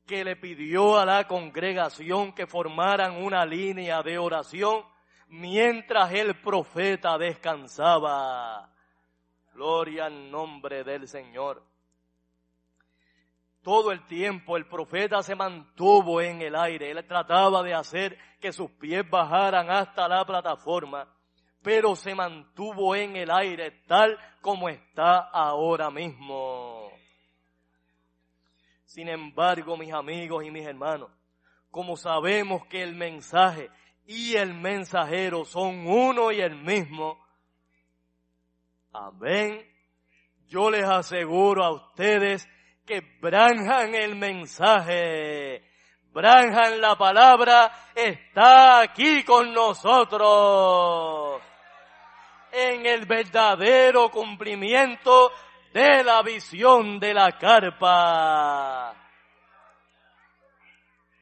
que 0.06 0.22
le 0.22 0.36
pidió 0.36 0.98
a 0.98 1.06
la 1.06 1.26
congregación 1.26 2.34
que 2.34 2.46
formaran 2.46 3.22
una 3.24 3.46
línea 3.46 4.02
de 4.02 4.18
oración 4.18 4.84
mientras 5.28 6.12
el 6.12 6.38
profeta 6.42 7.16
descansaba. 7.16 8.70
Gloria 9.54 10.06
al 10.06 10.30
nombre 10.30 10.84
del 10.84 11.08
Señor. 11.08 11.62
Todo 13.62 13.92
el 13.92 14.04
tiempo 14.04 14.58
el 14.58 14.66
profeta 14.66 15.22
se 15.22 15.34
mantuvo 15.34 16.20
en 16.20 16.42
el 16.42 16.54
aire. 16.54 16.90
Él 16.90 17.06
trataba 17.06 17.62
de 17.62 17.72
hacer 17.72 18.18
que 18.40 18.52
sus 18.52 18.70
pies 18.72 19.08
bajaran 19.08 19.70
hasta 19.70 20.06
la 20.06 20.24
plataforma, 20.24 21.08
pero 21.62 21.96
se 21.96 22.14
mantuvo 22.14 22.94
en 22.94 23.16
el 23.16 23.30
aire 23.30 23.82
tal 23.86 24.18
como 24.40 24.68
está 24.68 25.18
ahora 25.30 25.90
mismo. 25.90 26.90
Sin 28.84 29.08
embargo, 29.08 29.76
mis 29.76 29.92
amigos 29.92 30.44
y 30.44 30.50
mis 30.50 30.66
hermanos, 30.66 31.10
como 31.70 31.96
sabemos 31.96 32.66
que 32.66 32.82
el 32.82 32.94
mensaje 32.94 33.70
y 34.06 34.36
el 34.36 34.54
mensajero 34.54 35.44
son 35.44 35.86
uno 35.86 36.32
y 36.32 36.40
el 36.40 36.56
mismo, 36.56 37.18
Amén. 38.92 39.64
Yo 40.46 40.70
les 40.70 40.84
aseguro 40.84 41.62
a 41.62 41.72
ustedes 41.72 42.48
que 42.86 43.02
Branham 43.20 43.94
el 43.94 44.16
mensaje, 44.16 45.62
Branham 46.10 46.80
la 46.80 46.96
palabra 46.96 47.70
está 47.94 48.80
aquí 48.80 49.22
con 49.24 49.52
nosotros 49.52 51.42
en 52.52 52.86
el 52.86 53.06
verdadero 53.06 54.10
cumplimiento 54.10 55.32
de 55.72 56.04
la 56.04 56.22
visión 56.22 56.98
de 56.98 57.14
la 57.14 57.38
carpa. 57.38 58.94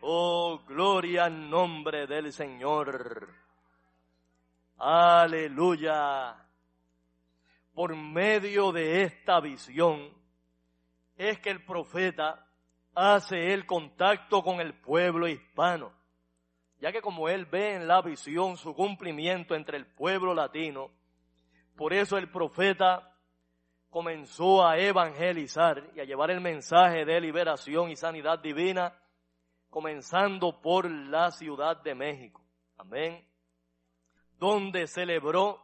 Oh, 0.00 0.60
gloria 0.66 1.24
al 1.24 1.50
nombre 1.50 2.06
del 2.06 2.32
Señor. 2.32 3.28
Aleluya 4.78 6.46
por 7.76 7.94
medio 7.94 8.72
de 8.72 9.02
esta 9.02 9.38
visión 9.38 10.10
es 11.18 11.38
que 11.40 11.50
el 11.50 11.62
profeta 11.62 12.48
hace 12.94 13.52
el 13.52 13.66
contacto 13.66 14.42
con 14.42 14.60
el 14.60 14.72
pueblo 14.72 15.28
hispano, 15.28 15.92
ya 16.80 16.90
que 16.90 17.02
como 17.02 17.28
él 17.28 17.44
ve 17.44 17.74
en 17.74 17.86
la 17.86 18.00
visión 18.00 18.56
su 18.56 18.74
cumplimiento 18.74 19.54
entre 19.54 19.76
el 19.76 19.84
pueblo 19.84 20.32
latino, 20.32 20.90
por 21.76 21.92
eso 21.92 22.16
el 22.16 22.30
profeta 22.30 23.12
comenzó 23.90 24.66
a 24.66 24.78
evangelizar 24.78 25.90
y 25.94 26.00
a 26.00 26.04
llevar 26.04 26.30
el 26.30 26.40
mensaje 26.40 27.04
de 27.04 27.20
liberación 27.20 27.90
y 27.90 27.96
sanidad 27.96 28.38
divina, 28.38 28.98
comenzando 29.70 30.60
por 30.60 30.90
la 30.90 31.30
Ciudad 31.30 31.82
de 31.82 31.94
México. 31.94 32.42
Amén. 32.78 33.26
Donde 34.38 34.86
celebró 34.86 35.62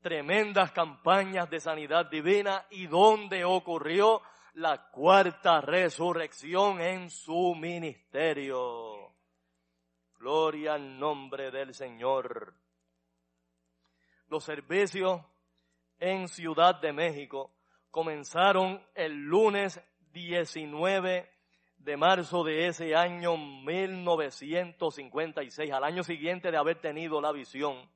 tremendas 0.00 0.72
campañas 0.72 1.50
de 1.50 1.60
sanidad 1.60 2.06
divina 2.06 2.66
y 2.70 2.86
donde 2.86 3.44
ocurrió 3.44 4.22
la 4.54 4.90
cuarta 4.90 5.60
resurrección 5.60 6.80
en 6.80 7.10
su 7.10 7.54
ministerio. 7.54 9.12
Gloria 10.18 10.74
al 10.74 10.98
nombre 10.98 11.50
del 11.50 11.74
Señor. 11.74 12.54
Los 14.28 14.44
servicios 14.44 15.22
en 15.98 16.28
Ciudad 16.28 16.80
de 16.80 16.92
México 16.92 17.52
comenzaron 17.90 18.80
el 18.94 19.12
lunes 19.12 19.80
19 20.12 21.28
de 21.78 21.96
marzo 21.96 22.44
de 22.44 22.66
ese 22.66 22.94
año 22.94 23.36
1956, 23.36 25.72
al 25.72 25.84
año 25.84 26.02
siguiente 26.02 26.50
de 26.50 26.56
haber 26.56 26.80
tenido 26.80 27.20
la 27.20 27.32
visión 27.32 27.88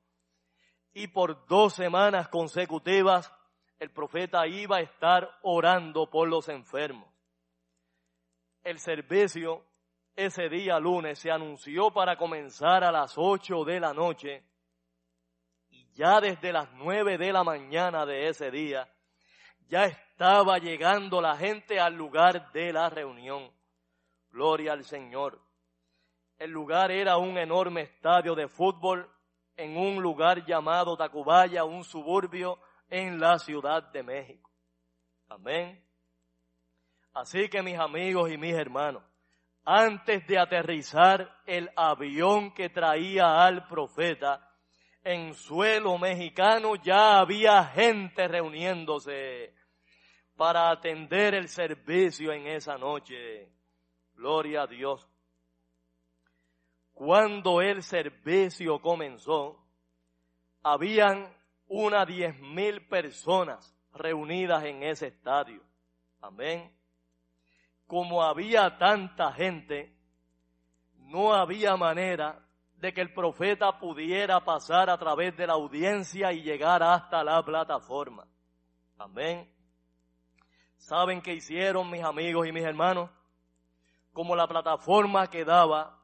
y 0.93 1.07
por 1.07 1.47
dos 1.47 1.73
semanas 1.73 2.27
consecutivas 2.29 3.33
el 3.79 3.91
profeta 3.91 4.47
iba 4.47 4.77
a 4.77 4.81
estar 4.81 5.29
orando 5.41 6.09
por 6.09 6.29
los 6.29 6.47
enfermos. 6.49 7.09
El 8.63 8.79
servicio 8.79 9.65
ese 10.15 10.47
día 10.47 10.79
lunes 10.79 11.19
se 11.19 11.31
anunció 11.31 11.91
para 11.91 12.17
comenzar 12.17 12.83
a 12.83 12.91
las 12.91 13.15
ocho 13.17 13.65
de 13.65 13.79
la 13.79 13.93
noche 13.93 14.43
ya 15.93 16.19
desde 16.19 16.51
las 16.51 16.71
nueve 16.73 17.17
de 17.17 17.31
la 17.31 17.43
mañana 17.43 18.05
de 18.05 18.29
ese 18.29 18.51
día 18.51 18.87
ya 19.67 19.85
estaba 19.85 20.57
llegando 20.57 21.21
la 21.21 21.35
gente 21.37 21.79
al 21.79 21.95
lugar 21.95 22.51
de 22.51 22.71
la 22.73 22.89
reunión. 22.89 23.51
Gloria 24.29 24.73
al 24.73 24.83
Señor. 24.83 25.41
El 26.37 26.51
lugar 26.51 26.91
era 26.91 27.17
un 27.17 27.37
enorme 27.37 27.81
estadio 27.81 28.35
de 28.35 28.47
fútbol 28.47 29.09
en 29.55 29.77
un 29.77 30.01
lugar 30.01 30.45
llamado 30.45 30.97
Tacubaya, 30.97 31.63
un 31.63 31.83
suburbio 31.83 32.59
en 32.89 33.19
la 33.19 33.39
Ciudad 33.39 33.91
de 33.91 34.03
México. 34.03 34.51
Amén. 35.29 35.83
Así 37.13 37.49
que 37.49 37.61
mis 37.61 37.77
amigos 37.77 38.31
y 38.31 38.37
mis 38.37 38.55
hermanos, 38.55 39.03
antes 39.65 40.25
de 40.27 40.37
aterrizar 40.37 41.41
el 41.45 41.71
avión 41.75 42.53
que 42.53 42.69
traía 42.69 43.43
al 43.43 43.67
profeta 43.67 44.52
en 45.03 45.33
suelo 45.33 45.97
mexicano, 45.97 46.75
ya 46.75 47.19
había 47.19 47.63
gente 47.65 48.27
reuniéndose 48.27 49.53
para 50.35 50.69
atender 50.69 51.35
el 51.35 51.47
servicio 51.47 52.31
en 52.31 52.47
esa 52.47 52.77
noche. 52.77 53.51
Gloria 54.15 54.63
a 54.63 54.67
Dios. 54.67 55.07
Cuando 56.93 57.61
el 57.61 57.83
servicio 57.83 58.79
comenzó, 58.79 59.59
habían 60.61 61.35
unas 61.67 62.07
diez 62.07 62.39
mil 62.39 62.87
personas 62.87 63.75
reunidas 63.93 64.63
en 64.63 64.83
ese 64.83 65.07
estadio. 65.07 65.61
Amén. 66.21 66.71
Como 67.87 68.23
había 68.23 68.77
tanta 68.77 69.33
gente, 69.33 69.93
no 70.95 71.33
había 71.33 71.75
manera 71.75 72.47
de 72.83 72.93
que 72.93 72.99
el 72.99 73.13
profeta 73.13 73.79
pudiera 73.79 74.43
pasar 74.43 74.89
a 74.89 74.97
través 74.97 75.37
de 75.37 75.47
la 75.47 75.53
audiencia 75.53 76.33
y 76.33 76.41
llegar 76.41 76.83
hasta 76.83 77.23
la 77.23 77.41
plataforma. 77.41 78.27
Amén. 78.97 79.49
¿Saben 80.75 81.21
qué 81.21 81.33
hicieron 81.33 81.89
mis 81.89 82.03
amigos 82.03 82.45
y 82.45 82.51
mis 82.51 82.65
hermanos? 82.65 83.09
Como 84.11 84.35
la 84.35 84.49
plataforma 84.49 85.29
quedaba 85.29 85.97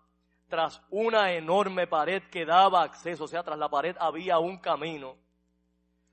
tras 0.48 0.82
una 0.90 1.34
enorme 1.34 1.86
pared 1.86 2.24
que 2.32 2.46
daba 2.46 2.84
acceso, 2.84 3.26
o 3.26 3.28
sea, 3.28 3.44
tras 3.44 3.60
la 3.60 3.68
pared 3.68 3.98
había 4.00 4.40
un 4.40 4.58
camino. 4.58 5.18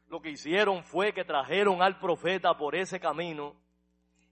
Lo 0.08 0.20
que 0.20 0.30
hicieron 0.30 0.82
fue 0.82 1.12
que 1.12 1.24
trajeron 1.24 1.80
al 1.80 2.00
profeta 2.00 2.58
por 2.58 2.74
ese 2.74 2.98
camino 2.98 3.54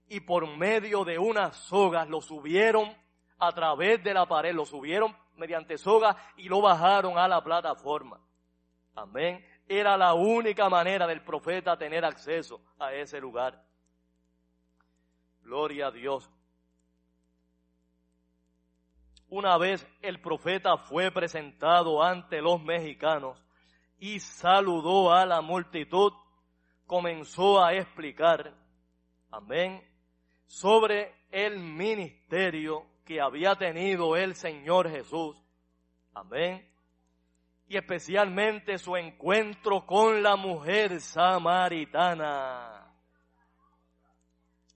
y 0.09 0.19
por 0.19 0.45
medio 0.57 1.05
de 1.05 1.17
unas 1.17 1.55
sogas 1.55 2.09
lo 2.09 2.19
subieron 2.19 2.93
a 3.39 3.53
través 3.53 4.03
de 4.03 4.13
la 4.13 4.25
pared, 4.25 4.53
lo 4.53 4.65
subieron 4.65 5.15
mediante 5.37 5.77
sogas 5.77 6.15
y 6.37 6.49
lo 6.49 6.61
bajaron 6.61 7.17
a 7.17 7.27
la 7.27 7.43
plataforma. 7.43 8.19
Amén. 8.95 9.45
Era 9.67 9.97
la 9.97 10.13
única 10.13 10.69
manera 10.69 11.07
del 11.07 11.21
profeta 11.21 11.77
tener 11.77 12.05
acceso 12.05 12.61
a 12.79 12.93
ese 12.93 13.19
lugar. 13.19 13.63
Gloria 15.41 15.87
a 15.87 15.91
Dios. 15.91 16.29
Una 19.29 19.57
vez 19.57 19.85
el 20.01 20.21
profeta 20.21 20.77
fue 20.77 21.11
presentado 21.11 22.01
ante 22.01 22.41
los 22.41 22.61
mexicanos 22.63 23.43
y 23.99 24.19
saludó 24.19 25.11
a 25.11 25.25
la 25.25 25.41
multitud, 25.41 26.13
comenzó 26.85 27.63
a 27.63 27.73
explicar, 27.73 28.53
amén, 29.31 29.83
sobre 30.45 31.13
el 31.31 31.59
ministerio 31.59 32.85
que 33.05 33.21
había 33.21 33.55
tenido 33.55 34.15
el 34.15 34.35
Señor 34.35 34.89
Jesús, 34.89 35.37
amén, 36.13 36.67
y 37.67 37.77
especialmente 37.77 38.77
su 38.77 38.97
encuentro 38.97 39.85
con 39.85 40.21
la 40.21 40.35
mujer 40.35 40.99
samaritana. 40.99 42.91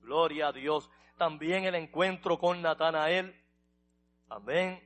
Gloria 0.01 0.47
a 0.47 0.51
Dios. 0.51 0.89
También 1.17 1.65
el 1.65 1.75
encuentro 1.75 2.39
con 2.39 2.61
Natanael. 2.61 3.35
Amén. 4.29 4.81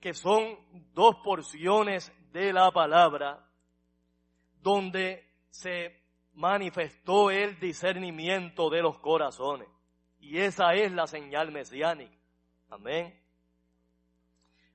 Que 0.00 0.14
son 0.14 0.58
dos 0.94 1.16
porciones 1.22 2.12
de 2.32 2.52
la 2.52 2.70
palabra 2.72 3.46
donde 4.62 5.28
se 5.50 6.00
manifestó 6.34 7.30
el 7.30 7.60
discernimiento 7.60 8.68
de 8.70 8.82
los 8.82 8.98
corazones. 8.98 9.68
Y 10.22 10.38
esa 10.38 10.72
es 10.74 10.92
la 10.92 11.08
señal 11.08 11.50
mesiánica. 11.50 12.16
Amén. 12.70 13.20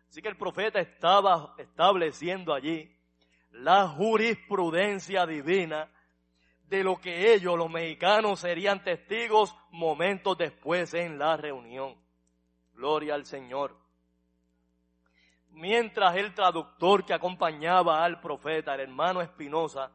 Así 0.10 0.22
que 0.22 0.28
el 0.28 0.38
profeta 0.38 0.80
estaba 0.82 1.56
estableciendo 1.58 2.54
allí 2.54 2.94
la 3.52 3.88
jurisprudencia 3.88 5.26
divina 5.26 5.90
de 6.68 6.84
lo 6.84 6.98
que 6.98 7.34
ellos, 7.34 7.58
los 7.58 7.72
mexicanos, 7.72 8.42
serían 8.42 8.84
testigos 8.84 9.56
momentos 9.72 10.38
después 10.38 10.94
en 10.94 11.18
la 11.18 11.38
reunión. 11.38 11.96
Gloria 12.74 13.16
al 13.16 13.26
Señor. 13.26 13.74
Mientras 15.52 16.18
el 16.18 16.34
traductor 16.34 17.06
que 17.06 17.14
acompañaba 17.14 18.04
al 18.04 18.20
profeta, 18.20 18.76
el 18.76 18.82
hermano 18.82 19.22
Espinosa, 19.22 19.92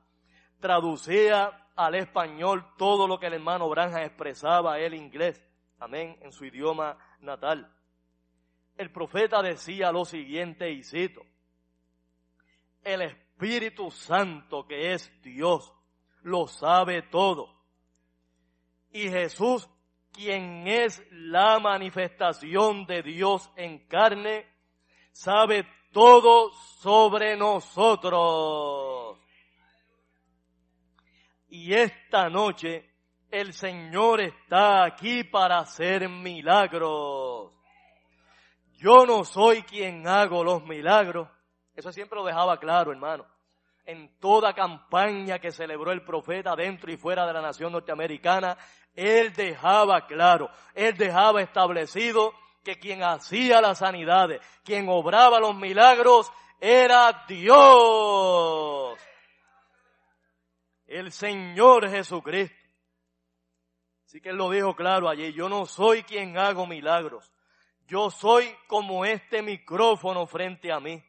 traducía 0.61 1.62
al 1.77 1.95
español 1.95 2.67
todo 2.77 3.07
lo 3.07 3.19
que 3.19 3.27
el 3.27 3.35
hermano 3.35 3.69
Branja 3.69 4.05
expresaba 4.05 4.79
el 4.79 4.95
inglés, 4.95 5.43
amén, 5.79 6.19
en 6.23 6.33
su 6.33 6.45
idioma 6.45 6.99
natal 7.21 7.71
el 8.77 8.91
profeta 8.91 9.43
decía 9.43 9.93
lo 9.93 10.05
siguiente 10.05 10.71
y 10.71 10.83
cito, 10.83 11.23
el 12.83 13.03
Espíritu 13.03 13.91
Santo 13.91 14.67
que 14.67 14.93
es 14.93 15.11
Dios 15.23 15.73
lo 16.23 16.47
sabe 16.47 17.03
todo. 17.03 17.55
Y 18.91 19.09
Jesús, 19.09 19.69
quien 20.13 20.67
es 20.67 21.03
la 21.11 21.59
manifestación 21.59 22.87
de 22.87 23.03
Dios 23.03 23.51
en 23.57 23.87
carne, 23.87 24.47
sabe 25.13 25.67
todo 25.93 26.51
sobre 26.81 27.37
nosotros. 27.37 29.19
Y 31.55 31.75
esta 31.75 32.31
noche 32.31 32.89
el 33.31 33.53
Señor 33.53 34.23
está 34.23 34.85
aquí 34.85 35.23
para 35.23 35.59
hacer 35.59 36.09
milagros. 36.09 37.53
Yo 38.79 39.05
no 39.05 39.23
soy 39.23 39.61
quien 39.63 40.09
hago 40.09 40.43
los 40.43 40.65
milagros. 40.65 41.29
Eso 41.77 41.93
siempre 41.93 42.19
lo 42.19 42.25
dejaba 42.25 42.59
claro, 42.59 42.91
hermano. 42.91 43.27
En 43.85 44.19
toda 44.19 44.55
campaña 44.55 45.41
que 45.41 45.51
celebró 45.51 45.93
el 45.93 46.03
profeta 46.03 46.57
dentro 46.57 46.91
y 46.91 46.97
fuera 46.97 47.27
de 47.27 47.35
la 47.35 47.43
nación 47.43 47.73
norteamericana, 47.73 48.57
él 48.95 49.35
dejaba 49.35 50.07
claro, 50.07 50.49
él 50.75 50.97
dejaba 50.97 51.43
establecido 51.43 52.33
que 52.65 52.79
quien 52.79 53.03
hacía 53.03 53.61
las 53.61 53.81
sanidades, 53.81 54.41
quien 54.65 54.89
obraba 54.89 55.39
los 55.39 55.55
milagros, 55.55 56.33
era 56.59 57.27
Dios. 57.29 58.99
El 60.93 61.11
Señor 61.11 61.89
Jesucristo. 61.89 62.55
Así 64.05 64.21
que 64.21 64.29
él 64.29 64.37
lo 64.37 64.51
dijo 64.51 64.77
claro 64.77 65.09
allí, 65.09 65.33
yo 65.33 65.49
no 65.49 65.65
soy 65.65 66.03
quien 66.03 66.37
hago 66.37 66.67
milagros. 66.67 67.33
Yo 67.87 68.11
soy 68.11 68.55
como 68.67 69.07
este 69.07 69.41
micrófono 69.41 70.27
frente 70.27 70.71
a 70.71 70.81
mí. 70.81 71.03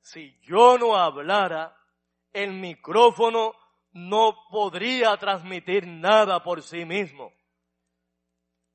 Si 0.00 0.38
yo 0.42 0.78
no 0.78 0.96
hablara, 0.96 1.76
el 2.32 2.52
micrófono 2.52 3.54
no 3.94 4.36
podría 4.48 5.16
transmitir 5.16 5.88
nada 5.88 6.40
por 6.44 6.62
sí 6.62 6.84
mismo. 6.84 7.32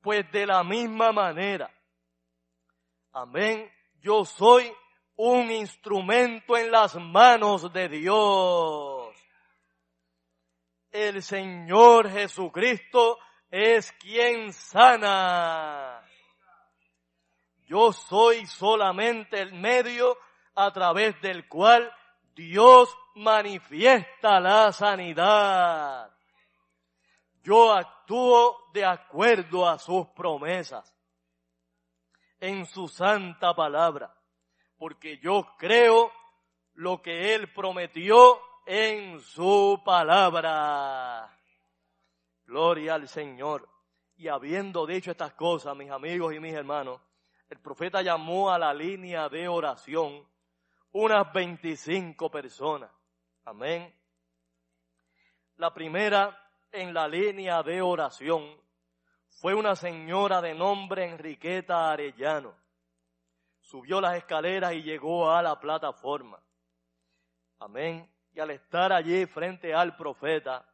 Pues 0.02 0.30
de 0.32 0.46
la 0.46 0.62
misma 0.62 1.12
manera, 1.12 1.74
amén, 3.12 3.72
yo 4.02 4.26
soy 4.26 4.70
un 5.16 5.50
instrumento 5.50 6.58
en 6.58 6.70
las 6.70 6.94
manos 6.96 7.72
de 7.72 7.88
Dios. 7.88 8.89
El 10.90 11.22
Señor 11.22 12.10
Jesucristo 12.10 13.18
es 13.48 13.92
quien 13.92 14.52
sana. 14.52 16.04
Yo 17.68 17.92
soy 17.92 18.44
solamente 18.46 19.40
el 19.40 19.52
medio 19.52 20.18
a 20.56 20.72
través 20.72 21.20
del 21.20 21.46
cual 21.48 21.92
Dios 22.34 22.88
manifiesta 23.14 24.40
la 24.40 24.72
sanidad. 24.72 26.10
Yo 27.44 27.72
actúo 27.72 28.70
de 28.72 28.84
acuerdo 28.84 29.68
a 29.68 29.78
sus 29.78 30.08
promesas 30.08 30.92
en 32.40 32.66
su 32.66 32.88
santa 32.88 33.54
palabra, 33.54 34.12
porque 34.76 35.18
yo 35.18 35.54
creo 35.56 36.10
lo 36.74 37.00
que 37.00 37.34
Él 37.34 37.52
prometió 37.52 38.40
en 38.72 39.18
su 39.20 39.82
palabra. 39.84 41.28
Gloria 42.44 42.94
al 42.94 43.08
Señor. 43.08 43.68
Y 44.16 44.28
habiendo 44.28 44.86
dicho 44.86 45.10
estas 45.10 45.32
cosas, 45.32 45.76
mis 45.76 45.90
amigos 45.90 46.32
y 46.34 46.38
mis 46.38 46.54
hermanos, 46.54 47.00
el 47.48 47.58
profeta 47.58 48.00
llamó 48.00 48.48
a 48.48 48.60
la 48.60 48.72
línea 48.72 49.28
de 49.28 49.48
oración 49.48 50.24
unas 50.92 51.32
25 51.32 52.30
personas. 52.30 52.92
Amén. 53.44 53.92
La 55.56 55.74
primera 55.74 56.40
en 56.70 56.94
la 56.94 57.08
línea 57.08 57.64
de 57.64 57.82
oración 57.82 58.56
fue 59.26 59.52
una 59.52 59.74
señora 59.74 60.40
de 60.40 60.54
nombre 60.54 61.06
Enriqueta 61.06 61.90
Arellano. 61.90 62.54
Subió 63.62 64.00
las 64.00 64.16
escaleras 64.16 64.74
y 64.74 64.82
llegó 64.84 65.28
a 65.28 65.42
la 65.42 65.58
plataforma. 65.58 66.40
Amén. 67.58 68.08
Y 68.32 68.40
al 68.40 68.50
estar 68.50 68.92
allí 68.92 69.26
frente 69.26 69.74
al 69.74 69.96
profeta, 69.96 70.64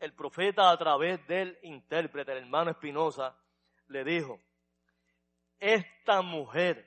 el 0.00 0.14
profeta 0.14 0.70
a 0.70 0.76
través 0.78 1.26
del 1.26 1.58
intérprete, 1.62 2.32
el 2.32 2.38
hermano 2.38 2.70
Espinosa, 2.70 3.36
le 3.88 4.04
dijo, 4.04 4.40
esta 5.58 6.22
mujer 6.22 6.86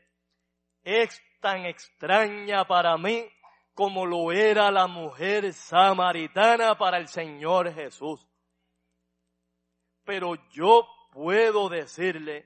es 0.84 1.22
tan 1.40 1.66
extraña 1.66 2.66
para 2.66 2.98
mí 2.98 3.28
como 3.74 4.06
lo 4.06 4.32
era 4.32 4.72
la 4.72 4.88
mujer 4.88 5.54
samaritana 5.54 6.78
para 6.78 6.98
el 6.98 7.08
Señor 7.08 7.74
Jesús. 7.74 8.28
Pero 10.04 10.36
yo 10.52 10.88
puedo 11.12 11.70
decirle 11.70 12.46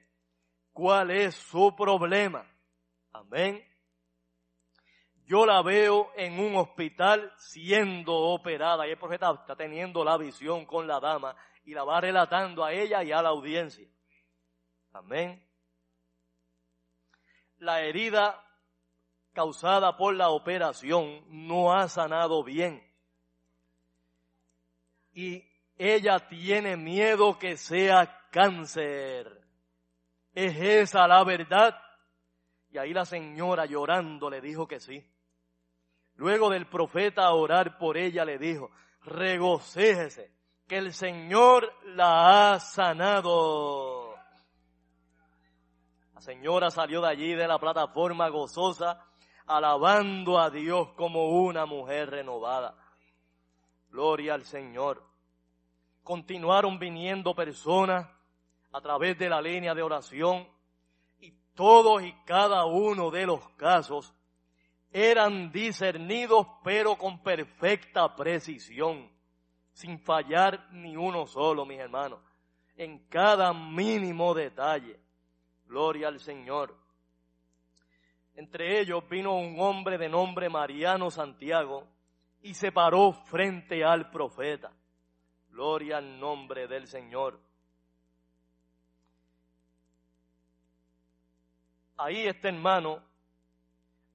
cuál 0.72 1.12
es 1.12 1.36
su 1.36 1.76
problema. 1.76 2.46
Amén. 3.12 3.64
Yo 5.26 5.46
la 5.46 5.62
veo 5.62 6.12
en 6.16 6.40
un 6.40 6.56
hospital 6.56 7.34
siendo 7.38 8.14
operada 8.14 8.88
y 8.88 8.92
el 8.92 8.98
profeta 8.98 9.32
está 9.32 9.56
teniendo 9.56 10.04
la 10.04 10.18
visión 10.18 10.66
con 10.66 10.88
la 10.88 11.00
dama 11.00 11.36
y 11.66 11.74
la 11.74 11.84
va 11.84 12.00
relatando 12.00 12.64
a 12.64 12.72
ella 12.72 13.04
y 13.04 13.12
a 13.12 13.22
la 13.22 13.30
audiencia. 13.30 13.88
Amén 14.94 15.46
la 17.60 17.82
herida 17.82 18.42
causada 19.34 19.98
por 19.98 20.16
la 20.16 20.30
operación 20.30 21.24
no 21.30 21.74
ha 21.74 21.88
sanado 21.90 22.44
bien. 22.44 22.82
Y 25.14 25.44
ella 25.78 26.28
tiene 26.28 26.78
miedo 26.78 27.38
que 27.38 27.58
sea 27.58 28.28
cáncer. 28.32 29.42
¿Es 30.34 30.56
esa 30.58 31.08
la 31.08 31.24
verdad? 31.24 31.78
Y 32.70 32.78
ahí 32.78 32.94
la 32.94 33.06
señora 33.06 33.66
llorando 33.66 34.30
le 34.30 34.42
dijo 34.42 34.68
que 34.68 34.80
sí. 34.80 35.06
Luego 36.16 36.50
del 36.50 36.68
profeta 36.68 37.32
orar 37.34 37.78
por 37.78 37.98
ella 37.98 38.24
le 38.24 38.38
dijo, 38.38 38.72
regocíjese, 39.04 40.34
que 40.68 40.78
el 40.78 40.94
Señor 40.94 41.72
la 41.84 42.54
ha 42.54 42.60
sanado. 42.60 44.16
La 46.14 46.22
señora 46.22 46.72
salió 46.72 47.02
de 47.02 47.10
allí 47.10 47.36
de 47.36 47.48
la 47.48 47.60
plataforma 47.60 48.30
gozosa, 48.30 49.06
alabando 49.46 50.40
a 50.40 50.50
Dios 50.50 50.90
como 50.96 51.42
una 51.42 51.66
mujer 51.66 52.10
renovada. 52.10 52.76
Gloria 53.90 54.34
al 54.34 54.46
Señor. 54.46 55.04
Continuaron 56.02 56.80
viniendo 56.80 57.36
personas 57.36 58.10
a 58.72 58.82
través 58.82 59.18
de 59.20 59.30
la 59.30 59.42
línea 59.42 59.76
de 59.76 59.84
oración 59.84 60.48
y 61.20 61.32
todos 61.54 62.04
y 62.04 62.14
cada 62.26 62.66
uno 62.66 63.12
de 63.12 63.26
los 63.26 63.48
casos 63.50 64.15
eran 64.98 65.52
discernidos 65.52 66.48
pero 66.64 66.96
con 66.96 67.20
perfecta 67.20 68.16
precisión, 68.16 69.12
sin 69.74 70.00
fallar 70.00 70.70
ni 70.72 70.96
uno 70.96 71.28
solo, 71.28 71.66
mis 71.66 71.80
hermanos, 71.80 72.22
en 72.78 73.00
cada 73.10 73.52
mínimo 73.52 74.34
detalle. 74.34 74.98
Gloria 75.66 76.08
al 76.08 76.22
Señor. 76.22 76.74
Entre 78.36 78.80
ellos 78.80 79.04
vino 79.10 79.36
un 79.36 79.60
hombre 79.60 79.98
de 79.98 80.08
nombre 80.08 80.48
Mariano 80.48 81.12
Santiago 81.12 81.86
y 82.42 82.54
se 82.54 82.72
paró 82.72 83.12
frente 83.12 83.84
al 83.84 84.10
profeta. 84.10 84.72
Gloria 85.50 85.98
al 85.98 86.18
nombre 86.22 86.70
del 86.70 86.88
Señor. 86.88 87.38
Ahí 91.98 92.28
este 92.28 92.48
hermano, 92.48 93.04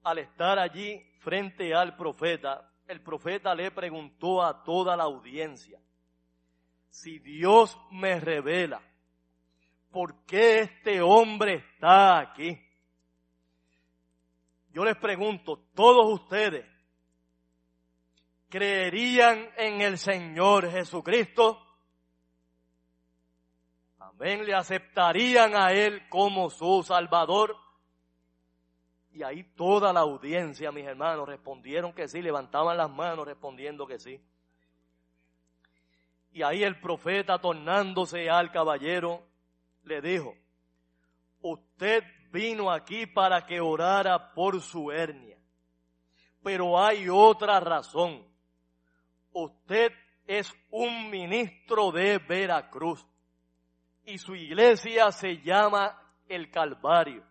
al 0.03 0.19
estar 0.19 0.59
allí 0.59 0.99
frente 1.19 1.73
al 1.73 1.95
profeta, 1.95 2.71
el 2.87 3.01
profeta 3.01 3.55
le 3.55 3.71
preguntó 3.71 4.43
a 4.43 4.63
toda 4.63 4.97
la 4.97 5.03
audiencia, 5.03 5.79
si 6.89 7.19
Dios 7.19 7.77
me 7.91 8.19
revela, 8.19 8.81
¿por 9.91 10.25
qué 10.25 10.59
este 10.59 11.01
hombre 11.01 11.55
está 11.55 12.19
aquí? 12.19 12.59
Yo 14.73 14.83
les 14.83 14.97
pregunto, 14.97 15.67
todos 15.73 16.21
ustedes, 16.21 16.65
¿creerían 18.49 19.49
en 19.57 19.81
el 19.81 19.97
Señor 19.97 20.69
Jesucristo? 20.69 21.61
Amén, 23.99 24.45
le 24.45 24.53
aceptarían 24.53 25.55
a 25.55 25.71
Él 25.71 26.07
como 26.09 26.49
su 26.49 26.83
Salvador. 26.83 27.55
Y 29.13 29.23
ahí 29.23 29.43
toda 29.43 29.91
la 29.91 30.01
audiencia, 30.01 30.71
mis 30.71 30.85
hermanos, 30.85 31.27
respondieron 31.27 31.91
que 31.93 32.07
sí, 32.07 32.21
levantaban 32.21 32.77
las 32.77 32.89
manos 32.89 33.25
respondiendo 33.25 33.85
que 33.85 33.99
sí. 33.99 34.21
Y 36.31 36.43
ahí 36.43 36.63
el 36.63 36.79
profeta, 36.79 37.37
tornándose 37.39 38.29
al 38.29 38.51
caballero, 38.51 39.21
le 39.83 40.01
dijo, 40.01 40.33
usted 41.41 42.03
vino 42.31 42.71
aquí 42.71 43.05
para 43.05 43.45
que 43.45 43.59
orara 43.59 44.33
por 44.33 44.61
su 44.61 44.91
hernia, 44.91 45.37
pero 46.41 46.81
hay 46.81 47.09
otra 47.09 47.59
razón. 47.59 48.25
Usted 49.33 49.91
es 50.25 50.53
un 50.69 51.09
ministro 51.09 51.91
de 51.91 52.17
Veracruz 52.19 53.05
y 54.05 54.17
su 54.17 54.35
iglesia 54.35 55.11
se 55.11 55.41
llama 55.41 56.01
el 56.29 56.49
Calvario 56.49 57.30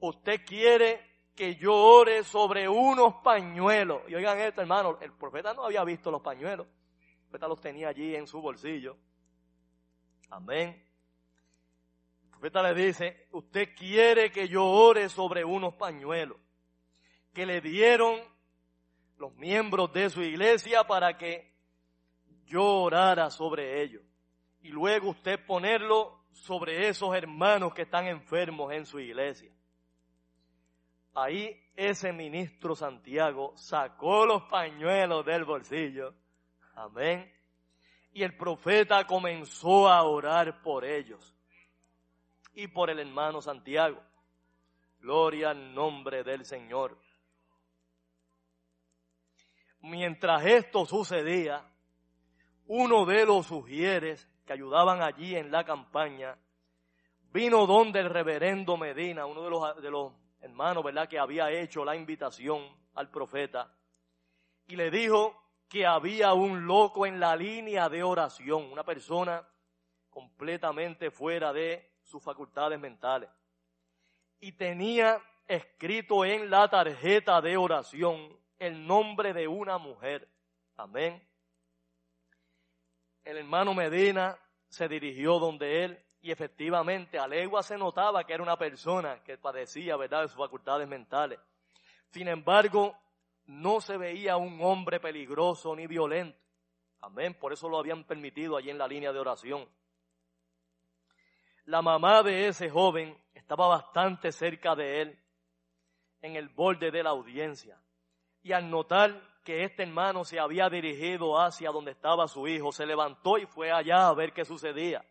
usted 0.00 0.44
quiere 0.44 1.10
que 1.34 1.56
yo 1.56 1.74
ore 1.74 2.24
sobre 2.24 2.68
unos 2.68 3.14
pañuelos. 3.22 4.02
Y 4.08 4.14
oigan 4.14 4.38
esto, 4.40 4.60
hermano, 4.60 4.98
el 5.00 5.12
profeta 5.12 5.54
no 5.54 5.64
había 5.64 5.84
visto 5.84 6.10
los 6.10 6.20
pañuelos. 6.20 6.66
El 6.66 7.22
profeta 7.28 7.48
los 7.48 7.60
tenía 7.60 7.88
allí 7.88 8.14
en 8.14 8.26
su 8.26 8.40
bolsillo. 8.40 8.96
Amén. 10.30 10.86
El 12.24 12.30
profeta 12.30 12.62
le 12.62 12.74
dice, 12.74 13.28
usted 13.32 13.74
quiere 13.74 14.30
que 14.30 14.48
yo 14.48 14.64
ore 14.64 15.08
sobre 15.08 15.44
unos 15.44 15.74
pañuelos 15.74 16.36
que 17.32 17.46
le 17.46 17.60
dieron 17.60 18.18
los 19.18 19.34
miembros 19.36 19.92
de 19.92 20.10
su 20.10 20.22
iglesia 20.22 20.84
para 20.84 21.16
que 21.16 21.54
yo 22.46 22.64
orara 22.64 23.30
sobre 23.30 23.82
ellos. 23.82 24.02
Y 24.62 24.68
luego 24.68 25.10
usted 25.10 25.44
ponerlo 25.46 26.24
sobre 26.32 26.88
esos 26.88 27.14
hermanos 27.14 27.72
que 27.74 27.82
están 27.82 28.06
enfermos 28.06 28.72
en 28.72 28.84
su 28.86 28.98
iglesia. 28.98 29.50
Ahí 31.14 31.60
ese 31.74 32.12
ministro 32.12 32.76
Santiago 32.76 33.56
sacó 33.56 34.26
los 34.26 34.42
pañuelos 34.44 35.24
del 35.24 35.44
bolsillo. 35.44 36.14
Amén. 36.74 37.32
Y 38.12 38.22
el 38.22 38.36
profeta 38.36 39.06
comenzó 39.06 39.88
a 39.88 40.02
orar 40.02 40.62
por 40.62 40.84
ellos 40.84 41.34
y 42.54 42.68
por 42.68 42.90
el 42.90 42.98
hermano 42.98 43.40
Santiago. 43.40 44.02
Gloria 44.98 45.50
al 45.50 45.74
nombre 45.74 46.22
del 46.22 46.44
Señor. 46.44 46.98
Mientras 49.80 50.44
esto 50.44 50.84
sucedía, 50.84 51.64
uno 52.66 53.06
de 53.06 53.24
los 53.24 53.46
sugieres 53.46 54.28
que 54.46 54.52
ayudaban 54.52 55.02
allí 55.02 55.34
en 55.34 55.50
la 55.50 55.64
campaña 55.64 56.36
vino 57.32 57.66
donde 57.66 58.00
el 58.00 58.10
reverendo 58.10 58.76
Medina, 58.76 59.24
uno 59.24 59.42
de 59.42 59.50
los, 59.50 59.82
de 59.82 59.90
los 59.90 60.12
hermano, 60.40 60.82
¿verdad? 60.82 61.08
Que 61.08 61.18
había 61.18 61.50
hecho 61.50 61.84
la 61.84 61.96
invitación 61.96 62.62
al 62.94 63.10
profeta 63.10 63.72
y 64.66 64.76
le 64.76 64.90
dijo 64.90 65.36
que 65.68 65.86
había 65.86 66.32
un 66.32 66.66
loco 66.66 67.06
en 67.06 67.20
la 67.20 67.36
línea 67.36 67.88
de 67.88 68.02
oración, 68.02 68.70
una 68.72 68.84
persona 68.84 69.46
completamente 70.08 71.10
fuera 71.10 71.52
de 71.52 71.92
sus 72.02 72.22
facultades 72.22 72.78
mentales. 72.78 73.30
Y 74.40 74.52
tenía 74.52 75.20
escrito 75.46 76.24
en 76.24 76.50
la 76.50 76.68
tarjeta 76.68 77.40
de 77.40 77.56
oración 77.56 78.36
el 78.58 78.86
nombre 78.86 79.32
de 79.32 79.48
una 79.48 79.78
mujer. 79.78 80.28
Amén. 80.76 81.20
El 83.24 83.38
hermano 83.38 83.74
Medina 83.74 84.38
se 84.68 84.88
dirigió 84.88 85.38
donde 85.38 85.84
él 85.84 86.04
y 86.22 86.30
efectivamente, 86.30 87.18
a 87.18 87.26
legua 87.26 87.62
se 87.62 87.78
notaba 87.78 88.24
que 88.24 88.34
era 88.34 88.42
una 88.42 88.56
persona 88.56 89.22
que 89.24 89.38
padecía, 89.38 89.96
¿verdad?, 89.96 90.22
de 90.22 90.28
sus 90.28 90.36
facultades 90.36 90.86
mentales. 90.86 91.40
Sin 92.10 92.28
embargo, 92.28 92.96
no 93.46 93.80
se 93.80 93.96
veía 93.96 94.36
un 94.36 94.60
hombre 94.62 95.00
peligroso 95.00 95.74
ni 95.74 95.86
violento. 95.86 96.38
Amén. 97.00 97.34
Por 97.34 97.52
eso 97.52 97.68
lo 97.68 97.78
habían 97.78 98.04
permitido 98.04 98.56
allí 98.56 98.68
en 98.68 98.78
la 98.78 98.86
línea 98.86 99.12
de 99.12 99.18
oración. 99.18 99.66
La 101.64 101.80
mamá 101.80 102.22
de 102.22 102.48
ese 102.48 102.68
joven 102.68 103.16
estaba 103.32 103.68
bastante 103.68 104.32
cerca 104.32 104.74
de 104.74 105.02
él, 105.02 105.18
en 106.20 106.36
el 106.36 106.48
borde 106.48 106.90
de 106.90 107.02
la 107.02 107.10
audiencia. 107.10 107.80
Y 108.42 108.52
al 108.52 108.68
notar 108.68 109.20
que 109.42 109.64
este 109.64 109.84
hermano 109.84 110.24
se 110.24 110.38
había 110.38 110.68
dirigido 110.68 111.40
hacia 111.40 111.70
donde 111.70 111.92
estaba 111.92 112.28
su 112.28 112.46
hijo, 112.46 112.72
se 112.72 112.84
levantó 112.84 113.38
y 113.38 113.46
fue 113.46 113.72
allá 113.72 114.08
a 114.08 114.14
ver 114.14 114.34
qué 114.34 114.44
sucedía. 114.44 115.02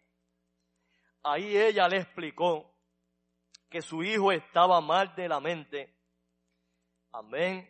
Ahí 1.23 1.57
ella 1.57 1.87
le 1.87 1.97
explicó 1.97 2.73
que 3.69 3.81
su 3.81 4.03
hijo 4.03 4.31
estaba 4.31 4.81
mal 4.81 5.13
de 5.15 5.27
la 5.27 5.39
mente. 5.39 5.95
Amén. 7.11 7.69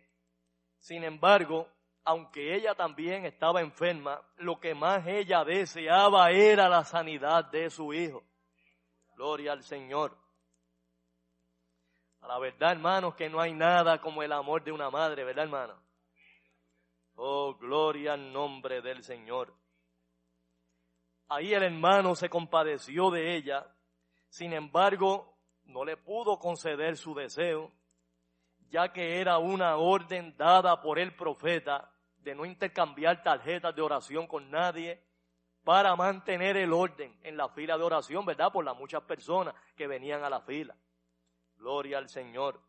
Sin 0.79 1.03
embargo, 1.03 1.67
aunque 2.03 2.55
ella 2.55 2.73
también 2.75 3.25
estaba 3.25 3.61
enferma, 3.61 4.21
lo 4.37 4.59
que 4.59 4.73
más 4.73 5.05
ella 5.05 5.43
deseaba 5.43 6.31
era 6.31 6.69
la 6.69 6.83
sanidad 6.83 7.45
de 7.45 7.69
su 7.69 7.93
hijo. 7.93 8.23
Gloria 9.15 9.51
al 9.51 9.63
Señor. 9.63 10.17
A 12.21 12.27
la 12.27 12.39
verdad, 12.39 12.71
hermanos, 12.71 13.15
que 13.15 13.29
no 13.29 13.39
hay 13.39 13.53
nada 13.53 13.99
como 13.99 14.23
el 14.23 14.31
amor 14.31 14.63
de 14.63 14.71
una 14.71 14.89
madre, 14.89 15.23
¿verdad, 15.23 15.45
hermano? 15.45 15.81
Oh, 17.15 17.55
gloria 17.55 18.13
al 18.13 18.31
nombre 18.31 18.81
del 18.81 19.03
Señor. 19.03 19.53
Ahí 21.29 21.53
el 21.53 21.61
hermano 21.61 22.15
se 22.15 22.27
compadeció 22.27 23.11
de 23.11 23.35
ella, 23.35 23.67
sin 24.29 24.51
embargo, 24.51 25.37
no 25.65 25.85
le 25.85 25.95
pudo 25.95 26.39
conceder 26.39 26.97
su 26.97 27.13
deseo, 27.13 27.71
ya 28.69 28.91
que 28.91 29.21
era 29.21 29.37
una 29.37 29.77
orden 29.77 30.35
dada 30.37 30.81
por 30.81 30.97
el 30.97 31.15
profeta 31.15 31.91
de 32.17 32.33
no 32.33 32.45
intercambiar 32.45 33.21
tarjetas 33.21 33.75
de 33.75 33.81
oración 33.81 34.25
con 34.25 34.49
nadie 34.49 35.03
para 35.63 35.95
mantener 35.95 36.57
el 36.57 36.73
orden 36.73 37.15
en 37.21 37.37
la 37.37 37.47
fila 37.49 37.77
de 37.77 37.83
oración, 37.83 38.25
¿verdad? 38.25 38.51
Por 38.51 38.65
las 38.65 38.75
muchas 38.75 39.03
personas 39.03 39.53
que 39.75 39.85
venían 39.85 40.23
a 40.23 40.29
la 40.31 40.41
fila. 40.41 40.75
Gloria 41.57 41.99
al 41.99 42.09
Señor. 42.09 42.59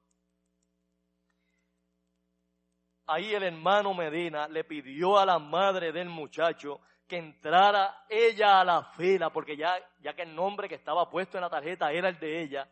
Ahí 3.07 3.35
el 3.35 3.42
hermano 3.42 3.94
Medina 3.94 4.49
le 4.49 4.64
pidió 4.64 5.18
a 5.18 5.25
la 5.25 5.38
madre 5.38 5.92
del 5.92 6.09
muchacho 6.09 6.81
que 7.11 7.18
entrara 7.18 8.05
ella 8.09 8.61
a 8.61 8.64
la 8.64 8.85
fila, 8.85 9.31
porque 9.31 9.57
ya, 9.57 9.75
ya 10.01 10.14
que 10.14 10.23
el 10.23 10.33
nombre 10.33 10.68
que 10.68 10.77
estaba 10.77 11.11
puesto 11.11 11.37
en 11.37 11.42
la 11.42 11.51
tarjeta 11.51 11.92
era 11.92 12.09
el 12.09 12.20
de 12.20 12.40
ella. 12.40 12.70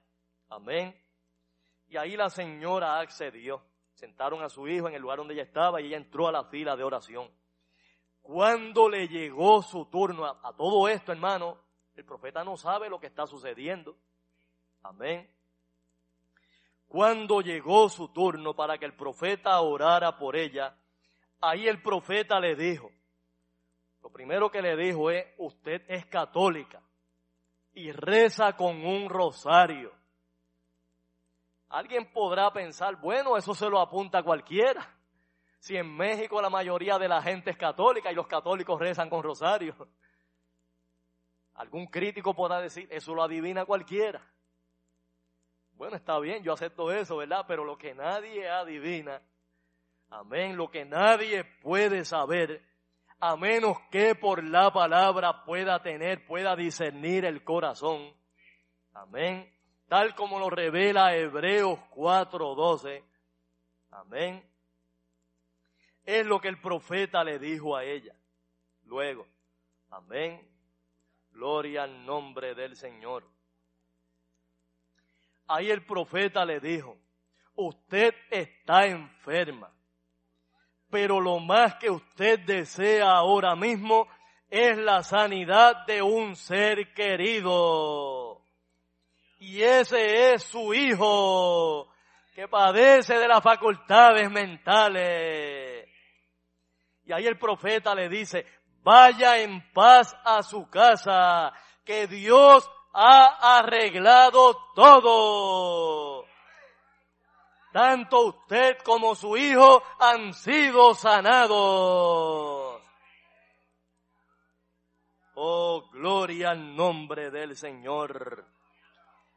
Amén. 0.49 0.97
Y 1.89 1.97
ahí 1.97 2.17
la 2.17 2.31
señora 2.31 3.01
accedió. 3.01 3.61
Sentaron 3.95 4.41
a 4.45 4.49
su 4.49 4.69
hijo 4.69 4.89
en 4.89 4.95
el 4.95 5.03
lugar 5.03 5.19
donde 5.19 5.35
ella 5.35 5.43
estaba 5.43 5.81
y 5.81 5.87
ella 5.87 5.97
entró 5.97 6.29
a 6.29 6.33
la 6.33 6.45
fila 6.45 6.77
de 6.77 6.85
oración. 6.85 7.29
Cuando 8.23 8.89
le 8.89 9.09
llegó 9.09 9.61
su 9.61 9.87
turno 9.87 10.25
a, 10.25 10.39
a 10.41 10.53
todo 10.55 10.89
esto, 10.89 11.11
hermano, 11.11 11.59
el 11.97 12.05
profeta 12.05 12.45
no 12.45 12.57
sabe 12.57 12.89
lo 12.89 13.01
que 13.01 13.09
está 13.09 13.27
sucediendo. 13.27 13.97
Amén. 14.85 15.29
Cuando 16.87 17.41
llegó 17.41 17.89
su 17.89 18.09
turno 18.13 18.55
para 18.55 18.79
que 18.79 18.85
el 18.85 18.95
profeta 18.95 19.61
orara 19.61 20.17
por 20.17 20.37
ella, 20.37 20.77
ahí 21.41 21.67
el 21.67 21.83
profeta 21.83 22.39
le 22.39 22.55
dijo, 22.55 22.93
lo 24.09 24.13
primero 24.13 24.51
que 24.51 24.63
le 24.63 24.75
dijo 24.75 25.11
es, 25.11 25.27
usted 25.37 25.83
es 25.87 26.07
católica 26.07 26.81
y 27.75 27.93
reza 27.93 28.57
con 28.57 28.83
un 28.83 29.11
rosario. 29.11 29.93
Alguien 31.69 32.11
podrá 32.11 32.51
pensar, 32.51 32.97
bueno, 32.97 33.37
eso 33.37 33.53
se 33.53 33.69
lo 33.69 33.79
apunta 33.79 34.23
cualquiera. 34.23 34.97
Si 35.59 35.77
en 35.77 35.95
México 35.95 36.41
la 36.41 36.49
mayoría 36.49 36.99
de 36.99 37.07
la 37.07 37.21
gente 37.21 37.51
es 37.51 37.59
católica 37.59 38.11
y 38.11 38.15
los 38.15 38.27
católicos 38.27 38.81
rezan 38.81 39.11
con 39.11 39.23
rosario. 39.23 39.77
Algún 41.57 41.87
crítico 41.89 42.33
podrá 42.33 42.63
decir, 42.63 42.89
eso 42.91 43.15
lo 43.15 43.23
adivina 43.23 43.67
cualquiera. 43.67 44.27
Bueno, 45.73 45.97
está 45.97 46.19
bien, 46.19 46.43
yo 46.43 46.55
acepto 46.55 46.91
eso, 46.91 47.19
¿verdad? 47.19 47.45
Pero 47.47 47.63
lo 47.63 47.77
que 47.77 47.95
nadie 47.95 48.49
adivina, 48.49 49.21
amén, 50.09 50.57
lo 50.57 50.71
que 50.71 50.87
nadie 50.87 51.45
puede 51.45 52.07
saber, 52.07 52.68
a 53.21 53.37
menos 53.37 53.79
que 53.91 54.15
por 54.15 54.45
la 54.45 54.73
palabra 54.73 55.45
pueda 55.45 55.83
tener, 55.83 56.27
pueda 56.27 56.55
discernir 56.55 57.25
el 57.25 57.43
corazón. 57.43 58.15
Amén. 58.95 59.53
Tal 59.89 60.15
como 60.15 60.39
lo 60.39 60.51
revela 60.51 61.17
Hebreos 61.17 61.79
4:12. 61.91 63.03
Amén. 63.91 64.45
Es 66.05 66.27
lo 66.27 66.41
que 66.41 66.49
el 66.49 66.61
profeta 66.61 67.25
le 67.25 67.39
dijo 67.39 67.77
a 67.77 67.85
ella. 67.85 68.15
Luego, 68.85 69.27
amén. 69.91 70.47
Gloria 71.31 71.85
al 71.85 72.05
nombre 72.05 72.55
del 72.55 72.77
Señor. 72.77 73.25
Ahí 75.47 75.71
el 75.71 75.85
profeta 75.85 76.45
le 76.45 76.61
dijo, 76.61 76.99
usted 77.55 78.15
está 78.31 78.87
enferma, 78.87 79.73
pero 80.91 81.21
lo 81.21 81.39
más 81.39 81.75
que 81.77 81.91
usted 81.91 82.41
desea 82.41 83.11
ahora 83.11 83.55
mismo 83.55 84.09
es 84.51 84.79
la 84.79 85.03
sanidad 85.03 85.87
de 85.87 86.01
un 86.01 86.35
ser 86.35 86.93
querido. 86.95 88.41
Y 89.39 89.63
ese 89.63 90.33
es 90.33 90.43
su 90.45 90.75
hijo, 90.75 91.89
que 92.35 92.49
padece 92.49 93.19
de 93.19 93.29
las 93.29 93.43
facultades 93.43 94.31
mentales. 94.31 95.89
Y 97.05 97.13
ahí 97.13 97.27
el 97.27 97.39
profeta 97.39 97.95
le 97.95 98.09
dice, 98.09 98.47
vaya 98.83 99.39
en 99.39 99.73
paz 99.73 100.17
a 100.25 100.43
su 100.43 100.69
casa, 100.69 101.53
que 101.85 102.07
Dios 102.07 102.69
ha 102.93 103.59
arreglado 103.59 104.57
todo. 104.75 106.28
Tanto 107.79 108.25
usted 108.25 108.79
como 108.79 109.15
su 109.15 109.37
hijo 109.37 109.85
han 110.01 110.35
sido 110.35 110.95
sanados. 110.95 112.83
Oh, 115.37 115.89
gloria 115.93 116.51
al 116.51 116.75
nombre 116.75 117.31
del 117.31 117.55
Señor. 117.55 118.45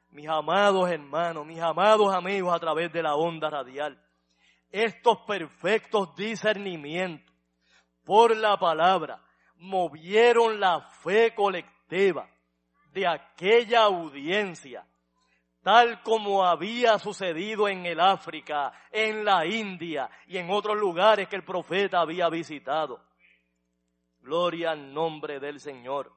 Mis 0.09 0.27
amados 0.27 0.89
hermanos, 0.89 1.45
mis 1.45 1.61
amados 1.61 2.11
amigos 2.15 2.51
a 2.51 2.59
través 2.59 2.91
de 2.91 3.03
la 3.03 3.13
onda 3.13 3.47
radial, 3.47 4.03
estos 4.71 5.19
perfectos 5.19 6.15
discernimientos 6.15 7.31
por 8.03 8.35
la 8.35 8.57
palabra, 8.57 9.23
movieron 9.57 10.59
la 10.59 10.81
fe 10.81 11.35
colectiva 11.35 12.27
de 12.91 13.05
aquella 13.05 13.83
audiencia, 13.83 14.83
tal 15.63 16.01
como 16.01 16.45
había 16.45 16.97
sucedido 16.99 17.67
en 17.67 17.85
el 17.85 17.99
África, 17.99 18.71
en 18.91 19.23
la 19.23 19.45
India 19.45 20.09
y 20.27 20.37
en 20.37 20.49
otros 20.49 20.77
lugares 20.77 21.27
que 21.27 21.35
el 21.35 21.43
profeta 21.43 21.99
había 21.99 22.29
visitado. 22.29 23.03
Gloria 24.19 24.71
al 24.71 24.93
nombre 24.93 25.39
del 25.39 25.59
Señor. 25.59 26.11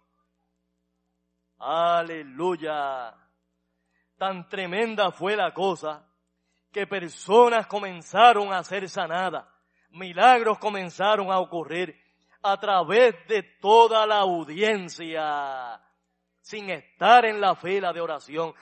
Aleluya. 1.58 3.14
Tan 4.18 4.48
tremenda 4.48 5.10
fue 5.10 5.36
la 5.36 5.52
cosa 5.52 6.06
que 6.70 6.86
personas 6.86 7.66
comenzaron 7.66 8.52
a 8.52 8.62
ser 8.62 8.88
sanadas 8.88 9.44
milagros 9.94 10.58
comenzaron 10.58 11.30
a 11.30 11.38
ocurrir 11.38 11.96
a 12.42 12.58
través 12.58 13.14
de 13.26 13.42
toda 13.60 14.06
la 14.06 14.18
audiencia, 14.18 15.80
sin 16.40 16.68
estar 16.68 17.24
en 17.24 17.40
la 17.40 17.54
fila 17.54 17.92
de 17.92 18.00
oración, 18.00 18.54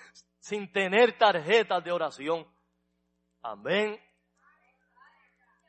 sin 0.43 0.73
tener 0.73 1.17
tarjetas 1.17 1.85
de 1.85 1.93
oración. 1.93 2.45
Amén. 3.43 3.97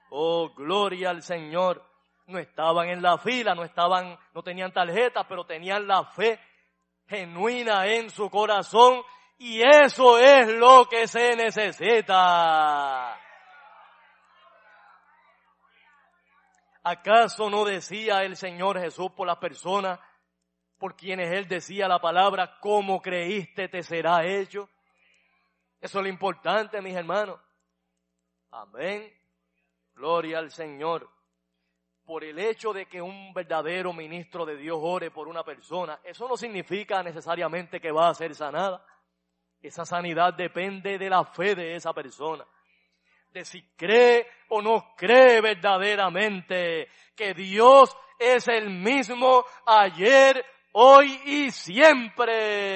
Oh, 0.10 0.52
gloria 0.56 1.12
al 1.12 1.22
Señor. 1.22 1.88
No 2.26 2.40
estaban 2.40 2.90
en 2.90 3.02
la 3.02 3.20
fila, 3.20 3.54
no 3.54 3.64
estaban, 3.64 4.18
no 4.34 4.42
tenían 4.42 4.74
tarjetas, 4.74 5.28
pero 5.30 5.46
tenían 5.46 5.86
la 5.88 6.04
fe 6.06 6.40
genuina 7.06 7.86
en 7.86 8.10
su 8.10 8.32
corazón 8.32 9.04
y 9.38 9.62
eso 9.62 10.18
es 10.18 10.48
lo 10.48 10.88
que 10.90 11.08
se 11.08 11.36
necesita. 11.36 13.20
¿Acaso 16.82 17.48
no 17.52 17.64
decía 17.64 18.24
el 18.24 18.36
Señor 18.36 18.80
Jesús 18.80 19.12
por 19.12 19.28
las 19.28 19.38
personas 19.38 20.00
por 20.84 20.98
quienes 20.98 21.32
Él 21.32 21.48
decía 21.48 21.88
la 21.88 22.02
palabra, 22.02 22.60
como 22.60 23.02
creíste 23.02 23.70
te 23.70 23.84
será 23.84 24.26
hecho? 24.26 24.68
Eso 25.80 26.00
es 26.00 26.04
lo 26.04 26.10
importante, 26.10 26.82
mis 26.82 26.94
hermanos. 26.94 27.40
Amén. 28.52 29.10
Gloria 29.96 30.40
al 30.40 30.52
Señor. 30.52 31.10
Por 32.04 32.26
el 32.26 32.38
hecho 32.38 32.74
de 32.74 32.86
que 32.88 33.02
un 33.02 33.34
verdadero 33.34 33.94
ministro 33.94 34.46
de 34.46 34.58
Dios 34.58 34.78
ore 34.82 35.10
por 35.10 35.30
una 35.30 35.42
persona, 35.42 36.02
eso 36.04 36.28
no 36.28 36.36
significa 36.36 37.02
necesariamente 37.02 37.80
que 37.80 37.90
va 37.94 38.10
a 38.10 38.14
ser 38.14 38.36
sanada. 38.36 38.86
Esa 39.62 39.86
sanidad 39.86 40.34
depende 40.34 40.98
de 40.98 41.10
la 41.10 41.24
fe 41.24 41.56
de 41.56 41.76
esa 41.76 41.94
persona 41.94 42.46
de 43.32 43.46
si 43.46 43.64
cree 43.76 44.28
o 44.50 44.62
no 44.62 44.94
cree 44.96 45.42
verdaderamente 45.42 46.88
que 47.16 47.34
Dios 47.34 47.98
es 48.20 48.48
el 48.48 48.70
mismo 48.70 49.44
ayer, 49.66 50.46
hoy 50.74 51.20
y 51.26 51.52
siempre. 51.52 52.70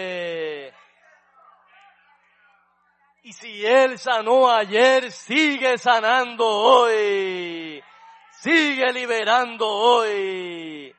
Y 3.24 3.34
si 3.34 3.66
Él 3.66 4.00
sanó 4.00 4.50
ayer, 4.50 5.12
sigue 5.12 5.78
sanando 5.78 6.48
hoy. 6.48 7.84
Sigue 8.32 8.94
liberando 8.94 9.68
hoy. 9.68 10.96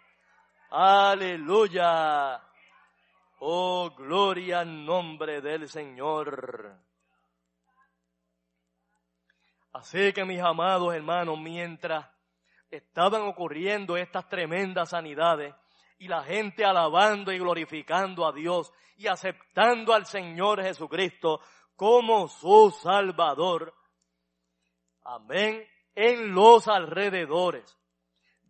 Aleluya. 0.71 2.43
Oh, 3.41 3.91
gloria 3.97 4.61
al 4.61 4.85
nombre 4.85 5.41
del 5.41 5.69
Señor. 5.69 6.77
Así 9.73 10.13
que 10.13 10.25
mis 10.25 10.41
amados 10.41 10.95
hermanos, 10.95 11.39
mientras 11.39 12.07
estaban 12.71 13.23
ocurriendo 13.23 13.97
estas 13.97 14.29
tremendas 14.29 14.91
sanidades 14.91 15.55
y 15.99 16.09
la 16.09 16.23
gente 16.23 16.65
alabando 16.65 17.33
y 17.33 17.39
glorificando 17.39 18.27
a 18.27 18.33
Dios 18.33 18.73
y 18.97 19.07
aceptando 19.07 19.93
al 19.93 20.07
Señor 20.07 20.63
Jesucristo 20.63 21.41
como 21.77 22.29
su 22.29 22.71
Salvador, 22.83 23.75
amén, 25.05 25.67
en 25.95 26.33
los 26.33 26.69
alrededores 26.69 27.77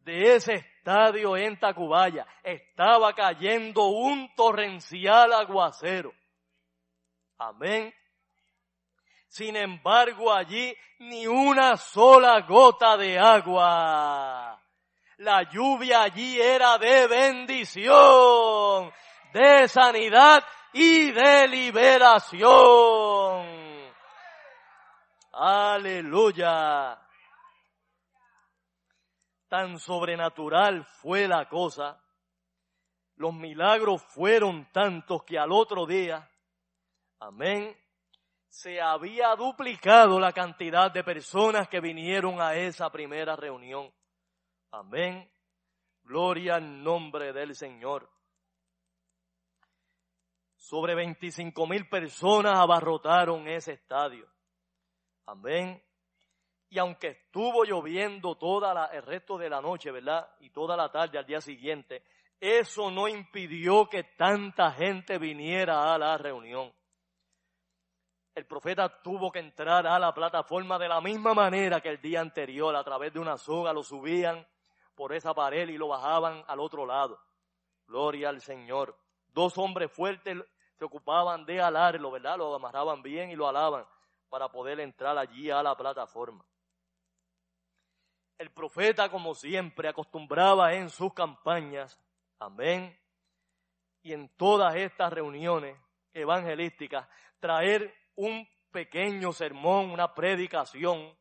de 0.04 0.36
ese 0.36 0.54
estadio 0.54 1.36
en 1.36 1.58
Tacubaya 1.58 2.26
estaba 2.42 3.12
cayendo 3.12 3.88
un 3.88 4.34
torrencial 4.34 5.32
aguacero. 5.34 6.12
Amén. 7.36 7.94
Sin 9.26 9.54
embargo, 9.56 10.32
allí 10.32 10.74
ni 10.98 11.26
una 11.26 11.76
sola 11.76 12.40
gota 12.40 12.96
de 12.96 13.18
agua. 13.18 14.57
La 15.18 15.42
lluvia 15.42 16.02
allí 16.02 16.40
era 16.40 16.78
de 16.78 17.08
bendición, 17.08 18.92
de 19.32 19.66
sanidad 19.66 20.44
y 20.72 21.10
de 21.10 21.48
liberación. 21.48 22.46
Aleluya. 25.32 27.00
Tan 29.48 29.80
sobrenatural 29.80 30.84
fue 30.84 31.26
la 31.26 31.48
cosa. 31.48 32.00
Los 33.16 33.34
milagros 33.34 34.00
fueron 34.14 34.70
tantos 34.70 35.24
que 35.24 35.36
al 35.36 35.50
otro 35.50 35.84
día, 35.84 36.30
amén, 37.18 37.76
se 38.48 38.80
había 38.80 39.34
duplicado 39.34 40.20
la 40.20 40.32
cantidad 40.32 40.92
de 40.92 41.02
personas 41.02 41.66
que 41.66 41.80
vinieron 41.80 42.40
a 42.40 42.54
esa 42.54 42.88
primera 42.92 43.34
reunión. 43.34 43.92
Amén. 44.70 45.30
Gloria 46.02 46.56
al 46.56 46.82
nombre 46.82 47.32
del 47.32 47.54
Señor. 47.54 48.08
Sobre 50.56 50.94
25 50.94 51.66
mil 51.66 51.88
personas 51.88 52.58
abarrotaron 52.58 53.48
ese 53.48 53.72
estadio. 53.72 54.28
Amén. 55.26 55.82
Y 56.68 56.78
aunque 56.78 57.08
estuvo 57.08 57.64
lloviendo 57.64 58.36
toda 58.36 58.86
el 58.86 59.02
resto 59.02 59.38
de 59.38 59.48
la 59.48 59.62
noche, 59.62 59.90
¿verdad? 59.90 60.28
Y 60.40 60.50
toda 60.50 60.76
la 60.76 60.90
tarde 60.90 61.18
al 61.18 61.24
día 61.24 61.40
siguiente, 61.40 62.02
eso 62.38 62.90
no 62.90 63.08
impidió 63.08 63.88
que 63.88 64.04
tanta 64.04 64.72
gente 64.72 65.18
viniera 65.18 65.94
a 65.94 65.98
la 65.98 66.18
reunión. 66.18 66.72
el 68.34 68.46
profeta 68.46 69.02
tuvo 69.02 69.32
que 69.32 69.40
entrar 69.40 69.84
a 69.84 69.98
la 69.98 70.14
plataforma 70.14 70.78
de 70.78 70.88
la 70.88 71.00
misma 71.00 71.34
manera 71.34 71.80
que 71.80 71.88
el 71.88 72.00
día 72.00 72.20
anterior, 72.20 72.76
a 72.76 72.84
través 72.84 73.12
de 73.12 73.18
una 73.18 73.36
soga 73.36 73.72
lo 73.72 73.82
subían 73.82 74.46
por 74.98 75.12
esa 75.12 75.32
pared 75.32 75.68
y 75.68 75.78
lo 75.78 75.86
bajaban 75.86 76.42
al 76.48 76.58
otro 76.58 76.84
lado. 76.84 77.20
Gloria 77.86 78.30
al 78.30 78.40
Señor. 78.40 78.98
Dos 79.28 79.56
hombres 79.56 79.92
fuertes 79.92 80.36
se 80.76 80.84
ocupaban 80.84 81.46
de 81.46 81.60
alarlo, 81.60 82.10
¿verdad? 82.10 82.36
Lo 82.36 82.52
amarraban 82.52 83.00
bien 83.00 83.30
y 83.30 83.36
lo 83.36 83.46
alaban 83.46 83.86
para 84.28 84.48
poder 84.48 84.80
entrar 84.80 85.16
allí 85.16 85.50
a 85.50 85.62
la 85.62 85.76
plataforma. 85.76 86.44
El 88.38 88.50
profeta, 88.50 89.08
como 89.08 89.36
siempre, 89.36 89.88
acostumbraba 89.88 90.74
en 90.74 90.90
sus 90.90 91.14
campañas, 91.14 91.96
amén, 92.40 92.98
y 94.02 94.12
en 94.12 94.28
todas 94.36 94.74
estas 94.74 95.12
reuniones 95.12 95.76
evangelísticas, 96.12 97.08
traer 97.38 97.94
un 98.16 98.48
pequeño 98.72 99.32
sermón, 99.32 99.90
una 99.90 100.12
predicación, 100.12 101.16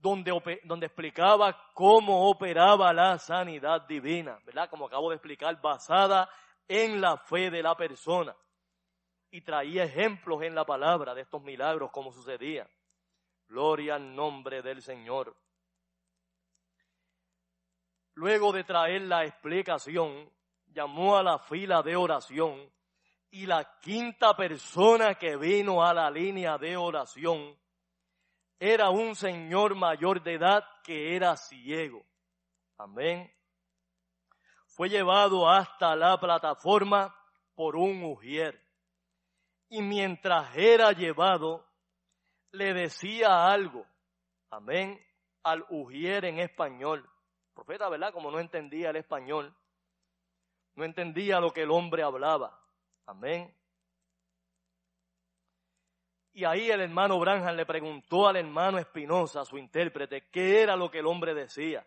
donde, 0.00 0.60
donde 0.64 0.86
explicaba 0.86 1.70
cómo 1.74 2.28
operaba 2.28 2.92
la 2.92 3.18
sanidad 3.18 3.86
divina, 3.86 4.38
¿verdad? 4.44 4.70
Como 4.70 4.86
acabo 4.86 5.10
de 5.10 5.16
explicar, 5.16 5.60
basada 5.60 6.28
en 6.66 7.00
la 7.00 7.16
fe 7.16 7.50
de 7.50 7.62
la 7.62 7.76
persona. 7.76 8.36
Y 9.30 9.40
traía 9.42 9.84
ejemplos 9.84 10.42
en 10.42 10.54
la 10.54 10.64
palabra 10.64 11.14
de 11.14 11.22
estos 11.22 11.42
milagros, 11.42 11.90
como 11.90 12.12
sucedía. 12.12 12.68
Gloria 13.48 13.96
al 13.96 14.14
nombre 14.14 14.62
del 14.62 14.82
Señor. 14.82 15.34
Luego 18.14 18.52
de 18.52 18.64
traer 18.64 19.02
la 19.02 19.24
explicación, 19.24 20.30
llamó 20.66 21.16
a 21.16 21.22
la 21.22 21.38
fila 21.38 21.82
de 21.82 21.96
oración 21.96 22.70
y 23.30 23.46
la 23.46 23.78
quinta 23.80 24.34
persona 24.34 25.14
que 25.14 25.36
vino 25.36 25.84
a 25.84 25.92
la 25.92 26.10
línea 26.10 26.56
de 26.58 26.76
oración 26.76 27.56
era 28.58 28.90
un 28.90 29.14
señor 29.14 29.74
mayor 29.74 30.22
de 30.22 30.34
edad 30.34 30.64
que 30.82 31.14
era 31.14 31.36
ciego. 31.36 32.04
Amén. 32.76 33.32
Fue 34.66 34.88
llevado 34.88 35.48
hasta 35.48 35.94
la 35.96 36.18
plataforma 36.18 37.14
por 37.54 37.76
un 37.76 38.02
ujier. 38.04 38.60
Y 39.68 39.82
mientras 39.82 40.56
era 40.56 40.92
llevado, 40.92 41.66
le 42.52 42.72
decía 42.72 43.46
algo. 43.46 43.86
Amén. 44.50 45.00
Al 45.42 45.64
ujier 45.70 46.24
en 46.24 46.38
español. 46.40 47.08
profeta, 47.54 47.88
¿verdad? 47.88 48.12
Como 48.12 48.30
no 48.30 48.38
entendía 48.38 48.90
el 48.90 48.96
español, 48.96 49.52
no 50.76 50.84
entendía 50.84 51.40
lo 51.40 51.50
que 51.50 51.62
el 51.62 51.70
hombre 51.72 52.04
hablaba. 52.04 52.56
Amén. 53.06 53.52
Y 56.38 56.44
ahí 56.44 56.70
el 56.70 56.80
hermano 56.82 57.18
Branham 57.18 57.56
le 57.56 57.66
preguntó 57.66 58.28
al 58.28 58.36
hermano 58.36 58.78
Espinosa, 58.78 59.44
su 59.44 59.58
intérprete, 59.58 60.28
qué 60.30 60.62
era 60.62 60.76
lo 60.76 60.88
que 60.88 61.00
el 61.00 61.06
hombre 61.06 61.34
decía. 61.34 61.84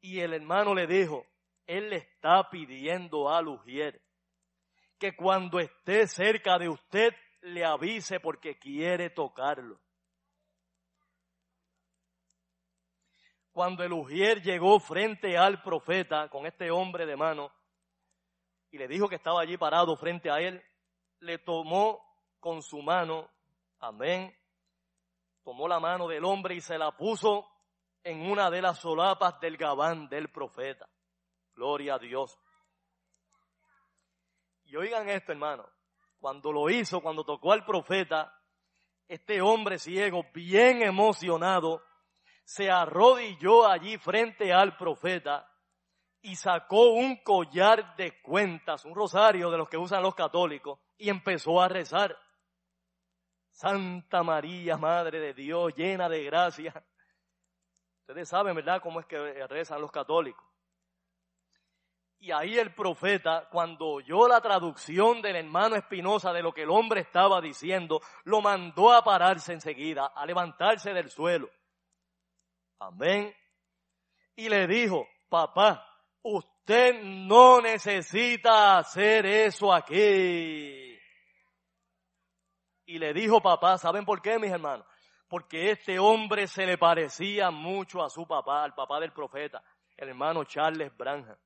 Y 0.00 0.20
el 0.20 0.32
hermano 0.32 0.76
le 0.76 0.86
dijo, 0.86 1.26
él 1.66 1.90
le 1.90 1.96
está 1.96 2.48
pidiendo 2.48 3.28
a 3.28 3.42
Lugier 3.42 4.00
que 4.96 5.16
cuando 5.16 5.58
esté 5.58 6.06
cerca 6.06 6.56
de 6.56 6.68
usted 6.68 7.16
le 7.40 7.64
avise 7.64 8.20
porque 8.20 8.60
quiere 8.60 9.10
tocarlo. 9.10 9.80
Cuando 13.50 13.82
el 13.82 13.92
Ujier 13.92 14.40
llegó 14.40 14.78
frente 14.78 15.36
al 15.36 15.60
profeta 15.62 16.28
con 16.28 16.46
este 16.46 16.70
hombre 16.70 17.06
de 17.06 17.16
mano, 17.16 17.52
y 18.70 18.78
le 18.78 18.86
dijo 18.86 19.08
que 19.08 19.16
estaba 19.16 19.40
allí 19.40 19.56
parado 19.56 19.96
frente 19.96 20.30
a 20.30 20.38
él, 20.38 20.62
le 21.18 21.38
tomó 21.38 22.11
con 22.42 22.60
su 22.60 22.82
mano, 22.82 23.30
amén, 23.78 24.36
tomó 25.44 25.68
la 25.68 25.78
mano 25.78 26.08
del 26.08 26.24
hombre 26.24 26.56
y 26.56 26.60
se 26.60 26.76
la 26.76 26.90
puso 26.90 27.48
en 28.02 28.28
una 28.28 28.50
de 28.50 28.60
las 28.60 28.80
solapas 28.80 29.38
del 29.38 29.56
gabán 29.56 30.08
del 30.08 30.28
profeta. 30.28 30.88
Gloria 31.54 31.94
a 31.94 31.98
Dios. 32.00 32.36
Y 34.64 34.74
oigan 34.74 35.08
esto, 35.08 35.30
hermano, 35.30 35.64
cuando 36.18 36.50
lo 36.50 36.68
hizo, 36.68 37.00
cuando 37.00 37.22
tocó 37.22 37.52
al 37.52 37.64
profeta, 37.64 38.36
este 39.06 39.40
hombre 39.40 39.78
ciego, 39.78 40.26
bien 40.34 40.82
emocionado, 40.82 41.84
se 42.42 42.72
arrodilló 42.72 43.68
allí 43.68 43.98
frente 43.98 44.52
al 44.52 44.76
profeta 44.76 45.48
y 46.22 46.34
sacó 46.34 46.90
un 46.90 47.22
collar 47.22 47.94
de 47.94 48.20
cuentas, 48.20 48.84
un 48.84 48.96
rosario 48.96 49.48
de 49.48 49.58
los 49.58 49.68
que 49.68 49.78
usan 49.78 50.02
los 50.02 50.16
católicos, 50.16 50.80
y 50.98 51.08
empezó 51.08 51.60
a 51.60 51.68
rezar. 51.68 52.18
Santa 53.52 54.22
María, 54.22 54.76
Madre 54.76 55.20
de 55.20 55.34
Dios, 55.34 55.72
llena 55.76 56.08
de 56.08 56.24
gracia. 56.24 56.84
Ustedes 58.00 58.28
saben, 58.28 58.56
¿verdad?, 58.56 58.82
cómo 58.82 59.00
es 59.00 59.06
que 59.06 59.46
rezan 59.46 59.80
los 59.80 59.92
católicos. 59.92 60.44
Y 62.18 62.30
ahí 62.30 62.58
el 62.58 62.74
profeta, 62.74 63.48
cuando 63.50 63.86
oyó 63.86 64.28
la 64.28 64.40
traducción 64.40 65.22
del 65.22 65.36
hermano 65.36 65.76
Espinosa 65.76 66.32
de 66.32 66.42
lo 66.42 66.52
que 66.52 66.62
el 66.62 66.70
hombre 66.70 67.00
estaba 67.00 67.40
diciendo, 67.40 68.00
lo 68.24 68.40
mandó 68.40 68.92
a 68.92 69.02
pararse 69.02 69.52
enseguida, 69.52 70.06
a 70.06 70.26
levantarse 70.26 70.92
del 70.92 71.10
suelo. 71.10 71.48
Amén. 72.78 73.34
Y 74.36 74.48
le 74.48 74.66
dijo, 74.66 75.06
papá, 75.28 75.84
Usted 76.24 77.02
no 77.02 77.60
necesita 77.60 78.78
hacer 78.78 79.26
eso 79.26 79.72
aquí. 79.72 80.91
Y 82.92 82.98
le 82.98 83.14
dijo 83.14 83.40
papá, 83.40 83.78
¿saben 83.78 84.04
por 84.04 84.20
qué, 84.20 84.38
mis 84.38 84.50
hermanos? 84.50 84.86
Porque 85.26 85.70
este 85.70 85.98
hombre 85.98 86.46
se 86.46 86.66
le 86.66 86.76
parecía 86.76 87.50
mucho 87.50 88.04
a 88.04 88.10
su 88.10 88.26
papá, 88.26 88.62
al 88.64 88.74
papá 88.74 89.00
del 89.00 89.14
profeta, 89.14 89.64
el 89.96 90.10
hermano 90.10 90.44
Charles 90.44 90.94
Branham. 90.94 91.38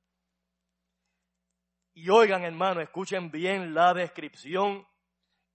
Y 1.93 2.09
oigan, 2.09 2.43
hermano, 2.43 2.81
escuchen 2.81 3.31
bien 3.31 3.73
la 3.73 3.93
descripción 3.93 4.85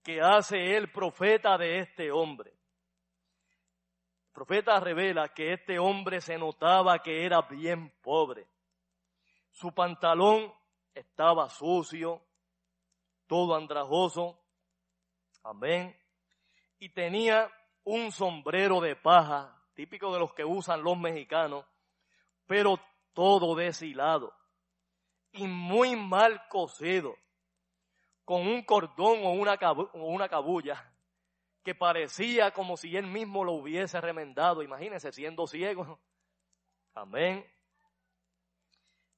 que 0.01 0.19
hace 0.19 0.75
el 0.75 0.91
profeta 0.91 1.59
de 1.59 1.77
este 1.81 2.11
hombre. 2.11 2.49
El 2.49 4.33
profeta 4.33 4.79
revela 4.79 5.27
que 5.27 5.53
este 5.53 5.77
hombre 5.77 6.21
se 6.21 6.39
notaba 6.39 7.03
que 7.03 7.23
era 7.23 7.43
bien 7.43 7.93
pobre. 8.01 8.47
Su 9.51 9.71
pantalón 9.75 10.51
estaba 10.95 11.51
sucio, 11.51 12.25
todo 13.27 13.55
andrajoso. 13.55 14.42
Amén. 15.43 15.95
Y 16.79 16.89
tenía 16.89 17.51
un 17.83 18.11
sombrero 18.11 18.81
de 18.81 18.95
paja, 18.95 19.61
típico 19.73 20.13
de 20.13 20.19
los 20.19 20.33
que 20.33 20.45
usan 20.45 20.83
los 20.83 20.97
mexicanos, 20.97 21.65
pero 22.45 22.79
todo 23.13 23.55
deshilado 23.55 24.33
y 25.33 25.47
muy 25.47 25.95
mal 25.95 26.47
cosido, 26.47 27.15
con 28.23 28.47
un 28.47 28.63
cordón 28.63 29.25
o 29.25 29.31
una, 29.31 29.57
o 29.93 30.29
cabulla 30.29 30.89
que 31.63 31.73
parecía 31.73 32.51
como 32.51 32.77
si 32.77 32.95
él 32.95 33.07
mismo 33.07 33.43
lo 33.43 33.53
hubiese 33.53 33.99
remendado. 34.01 34.61
Imagínense 34.61 35.11
siendo 35.11 35.47
ciego. 35.47 35.99
Amén. 36.93 37.45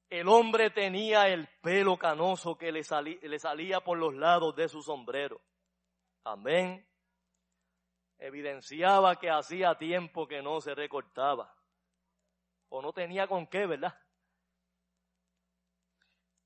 El 0.08 0.28
hombre 0.28 0.70
tenía 0.70 1.28
el 1.28 1.48
pelo 1.60 1.96
canoso 1.96 2.56
que 2.56 2.70
le, 2.70 2.82
le 3.22 3.38
salía 3.38 3.80
por 3.80 3.98
los 3.98 4.14
lados 4.14 4.54
de 4.54 4.68
su 4.68 4.80
sombrero. 4.80 5.40
Amén. 6.26 6.86
Evidenciaba 8.18 9.16
que 9.16 9.30
hacía 9.30 9.76
tiempo 9.76 10.26
que 10.26 10.42
no 10.42 10.60
se 10.60 10.74
recortaba. 10.74 11.54
O 12.68 12.82
no 12.82 12.92
tenía 12.92 13.26
con 13.26 13.46
qué, 13.46 13.66
¿verdad? 13.66 13.94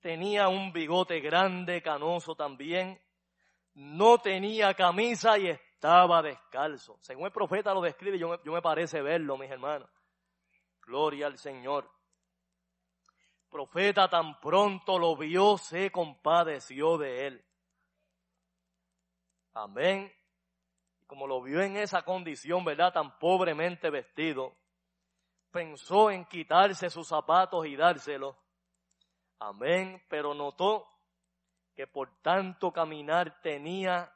Tenía 0.01 0.49
un 0.49 0.73
bigote 0.73 1.21
grande, 1.21 1.83
canoso 1.83 2.35
también. 2.35 3.01
No 3.75 4.19
tenía 4.19 4.75
camisa 4.75 5.39
y 5.39 5.49
estaba 5.49 6.23
descalzo. 6.23 6.99
Según 7.01 7.27
el 7.27 7.33
profeta 7.33 7.73
lo 7.73 7.81
describe, 7.81 8.19
yo 8.19 8.39
me 8.45 8.63
parece 8.63 9.01
verlo, 9.01 9.37
mis 9.37 9.51
hermanos. 9.51 9.89
Gloria 10.83 11.27
al 11.27 11.39
Señor 11.39 11.91
profeta 13.51 14.09
tan 14.09 14.41
pronto 14.41 14.99
lo 14.99 15.17
vio, 15.17 15.59
se 15.59 15.91
compadeció 15.91 16.97
de 16.97 17.27
él. 17.27 17.45
Amén. 19.55 20.13
Como 21.07 21.27
lo 21.27 21.43
vio 21.43 21.61
en 21.61 21.77
esa 21.77 22.03
condición, 22.03 22.65
¿verdad? 22.65 22.93
Tan 22.93 23.19
pobremente 23.19 23.91
vestido, 23.91 24.57
pensó 25.51 26.11
en 26.11 26.25
quitarse 26.25 26.89
sus 26.91 27.09
zapatos 27.09 27.67
y 27.67 27.77
dárselos. 27.77 28.37
Amén. 29.39 30.03
Pero 30.09 30.35
notó 30.35 30.87
que 31.75 31.87
por 31.87 32.21
tanto 32.23 32.73
caminar 32.73 33.41
tenía 33.43 34.13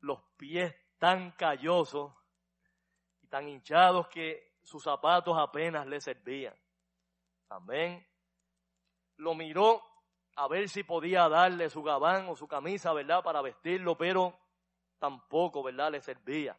los 0.00 0.22
pies 0.36 0.74
tan 0.98 1.32
callosos 1.32 2.12
y 3.22 3.26
tan 3.26 3.48
hinchados 3.48 4.08
que 4.08 4.56
sus 4.62 4.82
zapatos 4.82 5.36
apenas 5.38 5.86
le 5.86 6.00
servían. 6.00 6.54
Amén 7.50 8.08
lo 9.18 9.34
miró 9.34 9.82
a 10.36 10.48
ver 10.48 10.68
si 10.68 10.84
podía 10.84 11.28
darle 11.28 11.68
su 11.68 11.82
gabán 11.82 12.28
o 12.28 12.36
su 12.36 12.48
camisa, 12.48 12.92
¿verdad? 12.92 13.22
Para 13.22 13.42
vestirlo, 13.42 13.98
pero 13.98 14.38
tampoco, 14.98 15.62
¿verdad?, 15.62 15.92
le 15.92 16.00
servía. 16.00 16.56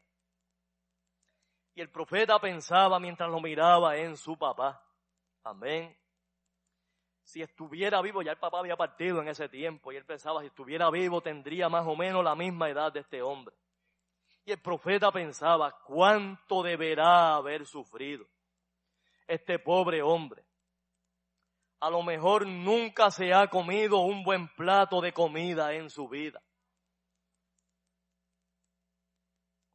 Y 1.75 1.81
el 1.81 1.89
profeta 1.89 2.39
pensaba 2.39 2.99
mientras 2.99 3.29
lo 3.29 3.39
miraba 3.39 3.95
en 3.97 4.17
su 4.17 4.37
papá. 4.37 4.83
Amén. 5.43 5.95
Si 7.23 7.41
estuviera 7.41 8.01
vivo, 8.01 8.21
ya 8.21 8.31
el 8.31 8.37
papá 8.37 8.59
había 8.59 8.75
partido 8.75 9.21
en 9.21 9.27
ese 9.27 9.47
tiempo 9.49 9.91
y 9.91 9.95
él 9.95 10.03
pensaba, 10.03 10.41
si 10.41 10.47
estuviera 10.47 10.89
vivo 10.89 11.21
tendría 11.21 11.69
más 11.69 11.85
o 11.85 11.95
menos 11.95 12.23
la 12.23 12.35
misma 12.35 12.69
edad 12.69 12.91
de 12.91 13.01
este 13.01 13.21
hombre. 13.21 13.55
Y 14.45 14.51
el 14.51 14.59
profeta 14.59 15.11
pensaba, 15.11 15.79
¿cuánto 15.85 16.63
deberá 16.63 17.35
haber 17.35 17.67
sufrido 17.67 18.25
este 19.27 19.59
pobre 19.59 20.01
hombre? 20.01 20.43
A 21.81 21.89
lo 21.89 22.01
mejor 22.01 22.47
nunca 22.47 23.11
se 23.11 23.31
ha 23.31 23.47
comido 23.47 23.99
un 23.99 24.23
buen 24.23 24.47
plato 24.55 24.99
de 24.99 25.13
comida 25.13 25.73
en 25.73 25.89
su 25.89 26.09
vida. 26.09 26.41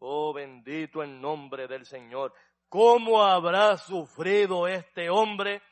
Oh, 0.06 0.34
bendito 0.34 1.02
el 1.02 1.18
nombre 1.18 1.66
del 1.66 1.86
Señor. 1.86 2.34
¿Cómo 2.68 3.22
habrá 3.22 3.78
sufrido 3.78 4.68
este 4.68 5.08
hombre 5.08 5.62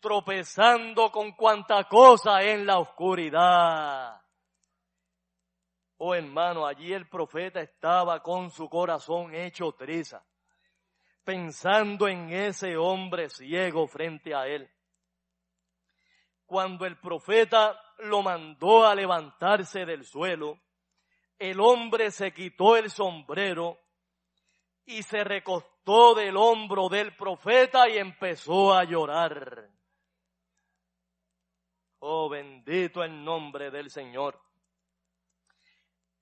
tropezando 0.00 1.12
con 1.12 1.30
cuanta 1.36 1.84
cosa 1.84 2.42
en 2.42 2.66
la 2.66 2.80
oscuridad? 2.80 4.20
Oh 5.98 6.16
hermano, 6.16 6.66
allí 6.66 6.92
el 6.92 7.08
profeta 7.08 7.60
estaba 7.60 8.20
con 8.24 8.50
su 8.50 8.68
corazón 8.68 9.32
hecho 9.32 9.70
triza, 9.70 10.20
pensando 11.22 12.08
en 12.08 12.30
ese 12.32 12.76
hombre 12.76 13.28
ciego 13.28 13.86
frente 13.86 14.34
a 14.34 14.48
él. 14.48 14.68
Cuando 16.44 16.86
el 16.86 16.98
profeta 16.98 17.80
lo 17.98 18.20
mandó 18.20 18.84
a 18.84 18.96
levantarse 18.96 19.86
del 19.86 20.04
suelo, 20.04 20.58
el 21.38 21.60
hombre 21.60 22.10
se 22.10 22.32
quitó 22.32 22.76
el 22.76 22.90
sombrero 22.90 23.78
y 24.84 25.02
se 25.02 25.24
recostó 25.24 26.14
del 26.14 26.36
hombro 26.36 26.88
del 26.88 27.16
profeta 27.16 27.88
y 27.88 27.98
empezó 27.98 28.72
a 28.72 28.84
llorar. 28.84 29.68
Oh, 32.00 32.28
bendito 32.28 33.02
el 33.02 33.24
nombre 33.24 33.70
del 33.70 33.90
Señor. 33.90 34.40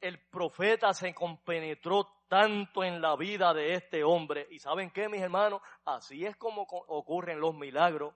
El 0.00 0.18
profeta 0.28 0.92
se 0.92 1.14
compenetró 1.14 2.24
tanto 2.28 2.82
en 2.82 3.00
la 3.00 3.16
vida 3.16 3.54
de 3.54 3.74
este 3.74 4.02
hombre. 4.02 4.46
¿Y 4.50 4.58
saben 4.58 4.90
qué, 4.90 5.08
mis 5.08 5.22
hermanos? 5.22 5.62
Así 5.84 6.24
es 6.26 6.36
como 6.36 6.62
ocurren 6.62 7.40
los 7.40 7.54
milagros. 7.54 8.14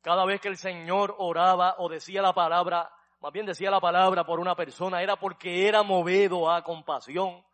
Cada 0.00 0.24
vez 0.24 0.40
que 0.40 0.48
el 0.48 0.56
Señor 0.56 1.14
oraba 1.18 1.76
o 1.78 1.88
decía 1.88 2.22
la 2.22 2.32
palabra, 2.32 2.90
más 3.20 3.32
bien 3.32 3.46
decía 3.46 3.70
la 3.70 3.80
palabra 3.80 4.24
por 4.24 4.38
una 4.38 4.54
persona, 4.54 5.02
era 5.02 5.16
porque 5.16 5.66
era 5.66 5.82
movido 5.82 6.50
a 6.50 6.62
compasión. 6.62 7.44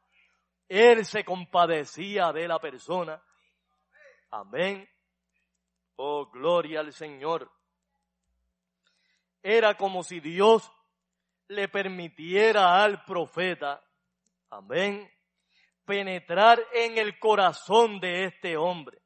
Él 0.69 1.05
se 1.07 1.25
compadecía 1.25 2.33
de 2.33 2.49
la 2.49 2.59
persona. 2.59 3.23
Amén. 4.31 4.89
Oh, 5.97 6.27
gloria 6.27 6.81
al 6.81 6.93
Señor. 6.93 7.51
Era 9.43 9.77
como 9.77 10.03
si 10.03 10.21
Dios 10.21 10.71
le 11.49 11.69
permitiera 11.69 12.83
al 12.83 13.05
profeta, 13.05 13.83
amén, 14.51 15.11
penetrar 15.85 16.61
en 16.73 16.99
el 16.99 17.19
corazón 17.19 18.01
de 18.01 18.25
este 18.25 18.57
hombre 18.57 19.03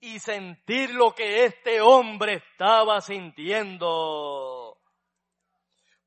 y 0.00 0.18
sentir 0.18 0.94
lo 0.94 1.14
que 1.14 1.46
este 1.46 1.80
hombre 1.80 2.34
estaba 2.34 3.00
sintiendo 3.00 4.57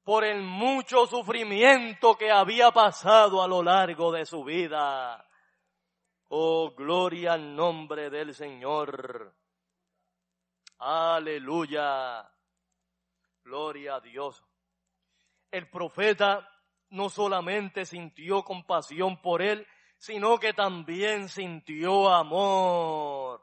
por 0.03 0.23
el 0.23 0.41
mucho 0.41 1.05
sufrimiento 1.05 2.17
que 2.17 2.31
había 2.31 2.71
pasado 2.71 3.41
a 3.41 3.47
lo 3.47 3.61
largo 3.61 4.11
de 4.11 4.25
su 4.25 4.43
vida. 4.43 5.27
Oh, 6.29 6.73
gloria 6.75 7.33
al 7.33 7.55
nombre 7.55 8.09
del 8.09 8.33
Señor. 8.33 9.35
Aleluya. 10.79 12.27
Gloria 13.43 13.95
a 13.95 13.99
Dios. 14.01 14.43
El 15.51 15.69
profeta 15.69 16.47
no 16.89 17.09
solamente 17.09 17.85
sintió 17.85 18.43
compasión 18.43 19.21
por 19.21 19.41
él, 19.41 19.67
sino 19.97 20.39
que 20.39 20.53
también 20.53 21.29
sintió 21.29 22.09
amor 22.09 23.41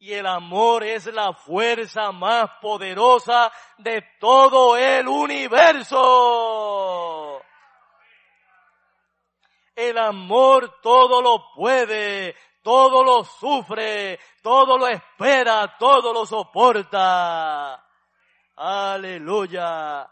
y 0.00 0.12
el 0.12 0.26
amor 0.26 0.84
es 0.84 1.06
la 1.06 1.32
fuerza 1.32 2.12
más 2.12 2.50
poderosa 2.60 3.50
de 3.78 4.04
todo 4.20 4.76
el 4.76 5.08
universo. 5.08 5.98
El 9.74 9.98
amor 9.98 10.80
todo 10.80 11.20
lo 11.20 11.52
puede, 11.54 12.36
todo 12.62 13.02
lo 13.02 13.24
sufre, 13.24 14.20
todo 14.42 14.78
lo 14.78 14.86
espera, 14.86 15.76
todo 15.78 16.12
lo 16.12 16.24
soporta. 16.26 17.84
Aleluya. 18.56 20.08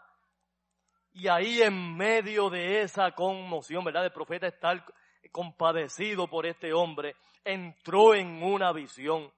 Y 1.13 1.27
ahí 1.29 1.61
en 1.61 1.95
medio 1.95 2.49
de 2.49 2.81
esa 2.81 3.11
conmoción, 3.11 3.85
¿verdad? 3.85 4.05
El 4.05 4.11
profeta 4.11 4.47
está 4.47 4.85
compadecido 5.31 6.27
por 6.27 6.45
este 6.45 6.73
hombre, 6.73 7.15
entró 7.43 8.13
en 8.13 8.43
una 8.43 8.71
visión 8.71 9.31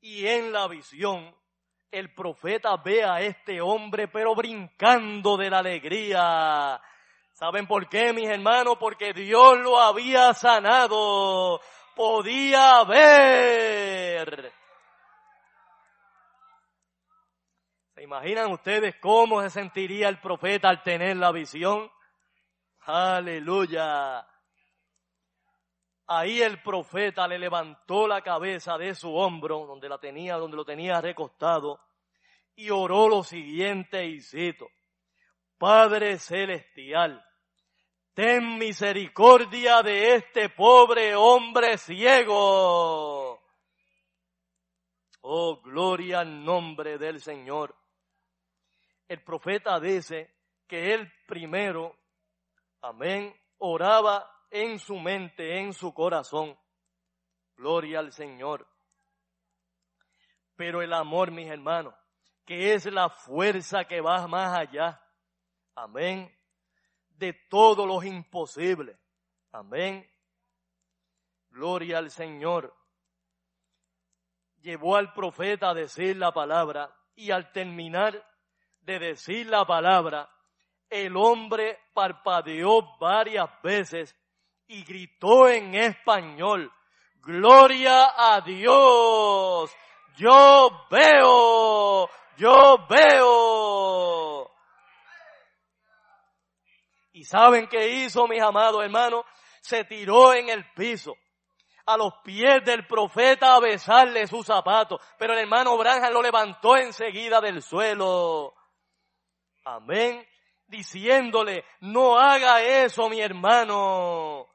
y 0.00 0.26
en 0.26 0.52
la 0.52 0.66
visión, 0.68 1.34
el 1.90 2.14
profeta 2.14 2.76
ve 2.76 3.04
a 3.04 3.20
este 3.20 3.60
hombre 3.60 4.08
pero 4.08 4.34
brincando 4.34 5.36
de 5.36 5.50
la 5.50 5.58
alegría. 5.58 6.80
¿Saben 7.32 7.66
por 7.66 7.88
qué, 7.88 8.12
mis 8.12 8.28
hermanos? 8.28 8.76
Porque 8.78 9.12
Dios 9.12 9.58
lo 9.60 9.80
había 9.80 10.34
sanado. 10.34 11.60
Podía 11.96 12.84
ver. 12.84 14.52
¿Se 17.94 18.02
imaginan 18.02 18.52
ustedes 18.52 18.96
cómo 19.00 19.42
se 19.42 19.50
sentiría 19.50 20.08
el 20.08 20.20
profeta 20.20 20.68
al 20.68 20.82
tener 20.82 21.16
la 21.16 21.32
visión? 21.32 21.90
Aleluya. 22.80 24.26
Ahí 26.12 26.42
el 26.42 26.60
profeta 26.60 27.28
le 27.28 27.38
levantó 27.38 28.08
la 28.08 28.20
cabeza 28.20 28.76
de 28.76 28.96
su 28.96 29.14
hombro, 29.14 29.64
donde 29.64 29.88
la 29.88 29.96
tenía, 29.98 30.34
donde 30.38 30.56
lo 30.56 30.64
tenía 30.64 31.00
recostado, 31.00 31.78
y 32.56 32.68
oró 32.70 33.08
lo 33.08 33.22
siguiente 33.22 34.04
y 34.04 34.20
cito, 34.20 34.66
Padre 35.56 36.18
celestial, 36.18 37.24
ten 38.12 38.58
misericordia 38.58 39.82
de 39.82 40.16
este 40.16 40.48
pobre 40.48 41.14
hombre 41.14 41.78
ciego. 41.78 43.40
Oh, 45.20 45.60
gloria 45.62 46.18
al 46.18 46.44
nombre 46.44 46.98
del 46.98 47.20
Señor. 47.20 47.76
El 49.06 49.22
profeta 49.22 49.78
dice 49.78 50.34
que 50.66 50.92
él 50.92 51.12
primero, 51.28 51.94
amén, 52.82 53.32
oraba 53.58 54.28
en 54.50 54.78
su 54.78 54.96
mente, 54.98 55.58
en 55.58 55.72
su 55.72 55.94
corazón. 55.94 56.58
Gloria 57.56 58.00
al 58.00 58.12
Señor. 58.12 58.66
Pero 60.56 60.82
el 60.82 60.92
amor, 60.92 61.30
mis 61.30 61.48
hermanos, 61.48 61.94
que 62.44 62.74
es 62.74 62.86
la 62.86 63.08
fuerza 63.08 63.84
que 63.84 64.00
va 64.00 64.26
más 64.26 64.58
allá. 64.58 65.02
Amén. 65.74 66.30
De 67.08 67.32
todos 67.48 67.86
los 67.86 68.04
imposibles. 68.04 68.98
Amén. 69.52 70.08
Gloria 71.50 71.98
al 71.98 72.10
Señor. 72.10 72.74
Llevó 74.60 74.96
al 74.96 75.12
profeta 75.12 75.70
a 75.70 75.74
decir 75.74 76.16
la 76.16 76.32
palabra 76.32 76.94
y 77.14 77.30
al 77.30 77.52
terminar 77.52 78.26
de 78.80 78.98
decir 78.98 79.46
la 79.46 79.64
palabra, 79.64 80.30
el 80.88 81.16
hombre 81.16 81.78
parpadeó 81.94 82.96
varias 82.98 83.48
veces 83.62 84.16
y 84.70 84.84
gritó 84.84 85.48
en 85.48 85.74
español, 85.74 86.72
Gloria 87.22 88.12
a 88.16 88.40
Dios, 88.40 89.70
yo 90.16 90.86
veo, 90.88 92.08
yo 92.36 92.86
veo. 92.88 94.50
¿Y 97.12 97.24
saben 97.24 97.66
qué 97.66 97.88
hizo, 97.88 98.28
mis 98.28 98.40
amados 98.40 98.84
hermanos? 98.84 99.24
Se 99.60 99.84
tiró 99.84 100.32
en 100.32 100.48
el 100.48 100.64
piso 100.72 101.16
a 101.84 101.96
los 101.96 102.14
pies 102.24 102.64
del 102.64 102.86
profeta 102.86 103.56
a 103.56 103.60
besarle 103.60 104.28
sus 104.28 104.46
zapatos. 104.46 105.00
Pero 105.18 105.32
el 105.32 105.40
hermano 105.40 105.76
Branham 105.76 106.12
lo 106.12 106.22
levantó 106.22 106.76
enseguida 106.76 107.40
del 107.40 107.60
suelo. 107.60 108.54
Amén. 109.64 110.24
Diciéndole, 110.68 111.64
no 111.80 112.16
haga 112.16 112.62
eso, 112.62 113.08
mi 113.10 113.20
hermano 113.20 114.49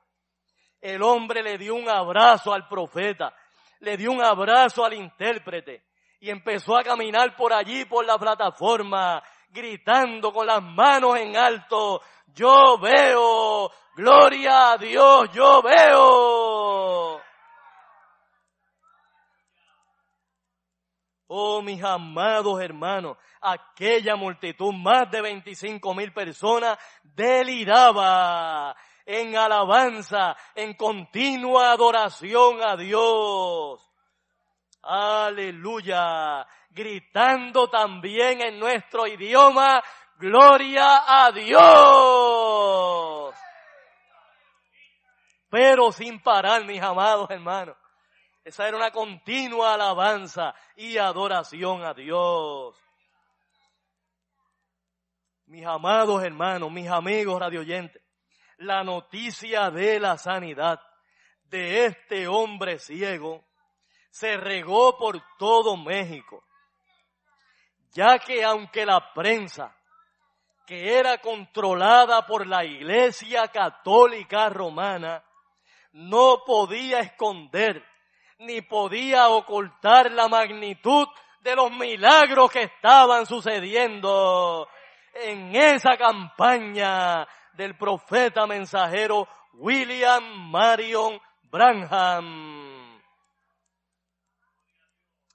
el 0.86 1.02
hombre 1.02 1.42
le 1.42 1.58
dio 1.58 1.74
un 1.74 1.90
abrazo 1.90 2.54
al 2.54 2.68
profeta, 2.68 3.34
le 3.80 3.98
dio 3.98 4.12
un 4.12 4.24
abrazo 4.24 4.86
al 4.86 4.94
intérprete 4.94 5.84
y 6.20 6.30
empezó 6.30 6.78
a 6.78 6.84
caminar 6.84 7.36
por 7.36 7.52
allí, 7.52 7.86
por 7.86 8.06
la 8.06 8.20
plataforma, 8.20 9.22
gritando 9.50 10.32
con 10.32 10.46
las 10.46 10.62
manos 10.62 11.18
en 11.18 11.36
alto, 11.36 12.02
yo 12.34 12.78
veo. 12.78 13.72
Gloria 13.96 14.74
a 14.74 14.78
Dios, 14.78 15.30
yo 15.34 15.62
veo. 15.64 17.22
Oh, 21.28 21.62
mis 21.64 21.84
amados 21.84 22.62
hermanos, 22.62 23.18
aquella 23.42 24.16
multitud, 24.16 24.72
más 24.72 25.10
de 25.10 25.22
25 25.22 25.96
mil 25.96 26.14
personas, 26.14 26.78
deliraba 27.02 28.76
en 29.06 29.38
alabanza, 29.38 30.36
en 30.56 30.74
continua 30.74 31.72
adoración 31.72 32.62
a 32.64 32.76
Dios. 32.76 33.82
Aleluya. 34.82 36.48
Gritando 36.70 37.70
también 37.70 38.42
en 38.42 38.60
nuestro 38.60 39.08
idioma, 39.08 39.82
gloria 40.18 41.04
a 41.08 41.32
Dios. 41.32 41.66
Pero 45.50 45.92
sin 45.92 46.22
parar, 46.22 46.66
mis 46.66 46.82
amados 46.82 47.30
hermanos. 47.30 47.78
Esa 48.44 48.68
era 48.68 48.78
una 48.78 48.92
continua 48.92 49.74
alabanza 49.74 50.54
y 50.76 50.98
adoración 50.98 51.84
a 51.84 51.94
Dios. 51.94 52.76
Mis 55.48 55.66
amados 55.66 56.24
hermanos, 56.24 56.72
mis 56.72 56.88
amigos 56.88 57.40
radioyentes, 57.40 58.05
la 58.58 58.84
noticia 58.84 59.70
de 59.70 60.00
la 60.00 60.18
sanidad 60.18 60.80
de 61.44 61.86
este 61.86 62.28
hombre 62.28 62.80
ciego 62.80 63.44
se 64.10 64.38
regó 64.38 64.98
por 64.98 65.22
todo 65.38 65.76
México, 65.76 66.44
ya 67.92 68.18
que 68.20 68.44
aunque 68.44 68.86
la 68.86 69.14
prensa, 69.14 69.76
que 70.66 70.98
era 70.98 71.18
controlada 71.20 72.26
por 72.26 72.48
la 72.48 72.64
Iglesia 72.64 73.48
Católica 73.50 74.50
Romana, 74.50 75.24
no 75.92 76.44
podía 76.46 77.00
esconder 77.00 77.86
ni 78.40 78.62
podía 78.62 79.30
ocultar 79.30 80.12
la 80.12 80.28
magnitud 80.28 81.08
de 81.42 81.56
los 81.56 81.72
milagros 81.72 82.52
que 82.52 82.64
estaban 82.64 83.26
sucediendo 83.26 84.68
en 85.14 85.56
esa 85.56 85.96
campaña 85.96 87.28
del 87.56 87.78
profeta 87.78 88.46
mensajero 88.48 89.28
William 89.54 90.24
Marion 90.52 91.20
Branham. 91.44 93.02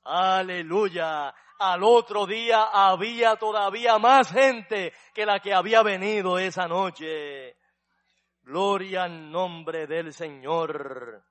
Aleluya. 0.05 1.35
Al 1.59 1.83
otro 1.83 2.27
día 2.27 2.71
había 2.73 3.37
todavía 3.37 3.99
más 3.99 4.33
gente 4.33 4.93
que 5.15 5.27
la 5.27 5.41
que 5.41 5.53
había 5.53 5.83
venido 5.83 6.39
esa 6.39 6.67
noche. 6.67 7.57
Gloria 8.43 9.05
al 9.05 9.31
nombre 9.31 9.87
del 9.87 10.13
Señor. 10.13 11.23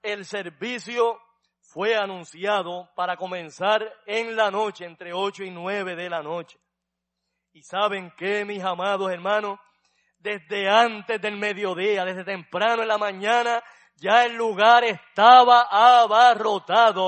El 0.00 0.24
servicio 0.24 1.20
fue 1.58 1.96
anunciado 1.96 2.88
para 2.94 3.16
comenzar 3.16 3.92
en 4.06 4.36
la 4.36 4.50
noche, 4.50 4.84
entre 4.84 5.12
ocho 5.12 5.42
y 5.42 5.50
nueve 5.50 5.96
de 5.96 6.08
la 6.08 6.22
noche. 6.22 6.58
Y 7.52 7.62
saben 7.62 8.12
qué, 8.16 8.44
mis 8.44 8.62
amados 8.62 9.10
hermanos, 9.10 9.58
desde 10.26 10.68
antes 10.68 11.20
del 11.20 11.36
mediodía, 11.36 12.04
desde 12.04 12.24
temprano 12.24 12.82
en 12.82 12.88
la 12.88 12.98
mañana, 12.98 13.62
ya 13.94 14.26
el 14.26 14.34
lugar 14.34 14.82
estaba 14.82 15.68
abarrotado. 16.00 17.06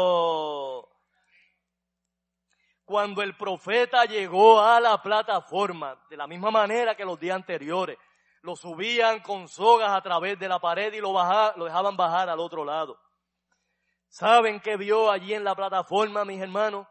Cuando 2.85 3.21
el 3.23 3.37
profeta 3.37 4.05
llegó 4.05 4.61
a 4.61 4.79
la 4.79 5.03
plataforma, 5.03 6.01
de 6.09 6.17
la 6.17 6.29
misma 6.29 6.53
manera 6.53 6.95
que 6.95 7.05
los 7.05 7.19
días 7.19 7.35
anteriores, 7.35 7.99
lo 8.43 8.55
subían 8.55 9.19
con 9.19 9.49
sogas 9.49 9.91
a 9.91 10.01
través 10.01 10.39
de 10.39 10.49
la 10.49 10.61
pared 10.61 10.93
y 10.93 11.01
lo, 11.01 11.13
lo 11.57 11.65
dejaban 11.65 11.97
bajar 11.97 12.29
al 12.29 12.39
otro 12.39 12.65
lado. 12.65 13.01
¿Saben 14.07 14.61
qué 14.61 14.77
vio 14.77 15.11
allí 15.11 15.35
en 15.35 15.43
la 15.43 15.57
plataforma, 15.57 16.25
mis 16.25 16.41
hermanos? 16.41 16.87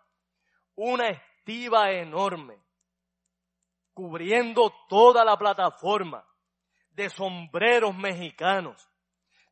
Una 0.76 1.08
estiva 1.08 1.90
enorme 1.92 2.67
cubriendo 3.98 4.72
toda 4.88 5.26
la 5.26 5.36
plataforma 5.36 6.24
de 6.92 7.10
sombreros 7.10 7.98
mexicanos, 7.98 8.88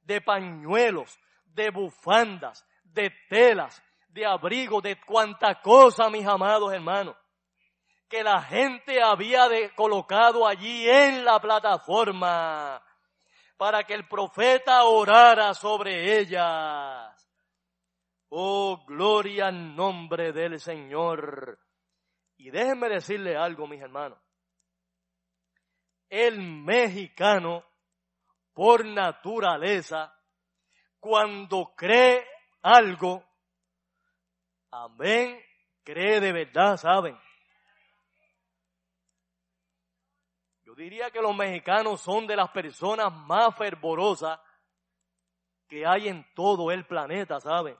de 0.03 0.21
pañuelos, 0.21 1.19
de 1.45 1.71
bufandas, 1.71 2.63
de 2.83 3.11
telas, 3.27 3.81
de 4.09 4.23
abrigo, 4.23 4.81
de 4.81 5.01
cuanta 5.01 5.59
cosa, 5.63 6.11
mis 6.11 6.27
amados 6.27 6.71
hermanos, 6.71 7.15
que 8.07 8.21
la 8.21 8.39
gente 8.43 9.01
había 9.01 9.47
colocado 9.73 10.45
allí 10.45 10.87
en 10.87 11.25
la 11.25 11.39
plataforma 11.39 12.83
para 13.57 13.83
que 13.83 13.95
el 13.95 14.07
profeta 14.07 14.83
orara 14.83 15.55
sobre 15.55 16.19
ellas. 16.19 17.27
Oh, 18.29 18.85
gloria 18.85 19.47
al 19.47 19.75
nombre 19.75 20.31
del 20.31 20.59
Señor. 20.59 21.57
Y 22.37 22.51
déjenme 22.51 22.89
decirle 22.89 23.35
algo, 23.35 23.65
mis 23.65 23.81
hermanos 23.81 24.19
el 26.09 26.39
mexicano, 26.39 27.63
por 28.53 28.85
naturaleza, 28.85 30.13
cuando 30.99 31.73
cree 31.75 32.25
algo, 32.61 33.23
amén, 34.71 35.39
cree 35.83 36.19
de 36.19 36.31
verdad, 36.31 36.77
¿saben? 36.77 37.19
Yo 40.63 40.73
diría 40.73 41.11
que 41.11 41.21
los 41.21 41.35
mexicanos 41.35 42.01
son 42.01 42.25
de 42.25 42.35
las 42.35 42.49
personas 42.49 43.13
más 43.13 43.55
fervorosas 43.57 44.39
que 45.67 45.85
hay 45.85 46.07
en 46.07 46.25
todo 46.33 46.71
el 46.71 46.85
planeta, 46.85 47.39
¿saben? 47.39 47.77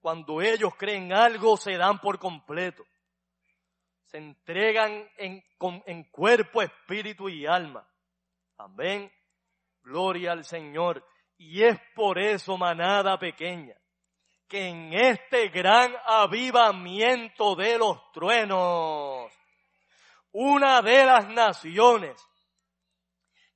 Cuando 0.00 0.40
ellos 0.40 0.74
creen 0.76 1.12
algo, 1.12 1.56
se 1.56 1.76
dan 1.76 1.98
por 2.00 2.18
completo 2.18 2.86
se 4.06 4.18
entregan 4.18 5.08
en, 5.18 5.44
en 5.86 6.04
cuerpo, 6.04 6.62
espíritu 6.62 7.28
y 7.28 7.46
alma. 7.46 7.86
Amén. 8.56 9.12
Gloria 9.82 10.32
al 10.32 10.44
Señor. 10.44 11.04
Y 11.36 11.62
es 11.62 11.78
por 11.94 12.18
eso, 12.18 12.56
manada 12.56 13.18
pequeña, 13.18 13.76
que 14.48 14.68
en 14.68 14.94
este 14.94 15.48
gran 15.48 15.94
avivamiento 16.06 17.54
de 17.54 17.78
los 17.78 18.10
truenos, 18.12 19.30
una 20.32 20.80
de 20.80 21.04
las 21.04 21.28
naciones 21.28 22.26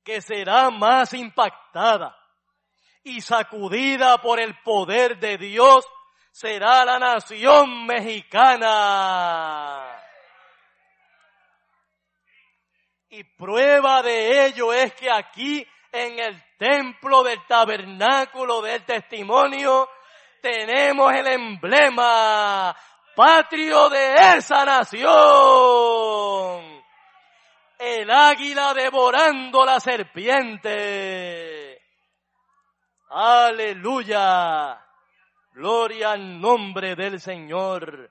que 0.03 0.21
será 0.21 0.69
más 0.69 1.13
impactada 1.13 2.15
y 3.03 3.21
sacudida 3.21 4.21
por 4.21 4.39
el 4.39 4.55
poder 4.61 5.19
de 5.19 5.37
Dios 5.37 5.85
será 6.31 6.85
la 6.85 6.99
nación 6.99 7.85
mexicana. 7.85 9.90
Y 13.13 13.25
prueba 13.25 14.01
de 14.01 14.45
ello 14.45 14.71
es 14.71 14.93
que 14.93 15.11
aquí 15.11 15.67
en 15.91 16.17
el 16.17 16.41
templo 16.57 17.23
del 17.23 17.45
tabernáculo 17.45 18.61
del 18.61 18.85
testimonio 18.85 19.89
tenemos 20.41 21.11
el 21.11 21.27
emblema 21.27 22.73
patrio 23.13 23.89
de 23.89 24.13
esa 24.37 24.63
nación. 24.63 25.11
El 27.77 28.09
águila 28.09 28.73
devorando 28.73 29.65
la 29.65 29.81
serpiente. 29.81 31.81
Aleluya. 33.09 34.85
Gloria 35.51 36.11
al 36.11 36.39
nombre 36.39 36.95
del 36.95 37.19
Señor. 37.19 38.09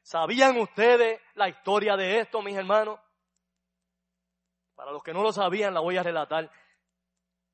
¿Sabían 0.00 0.60
ustedes 0.60 1.20
la 1.34 1.48
historia 1.48 1.96
de 1.96 2.20
esto, 2.20 2.40
mis 2.40 2.56
hermanos? 2.56 3.00
Para 4.78 4.92
los 4.92 5.02
que 5.02 5.12
no 5.12 5.24
lo 5.24 5.32
sabían, 5.32 5.74
la 5.74 5.80
voy 5.80 5.96
a 5.96 6.04
relatar. 6.04 6.48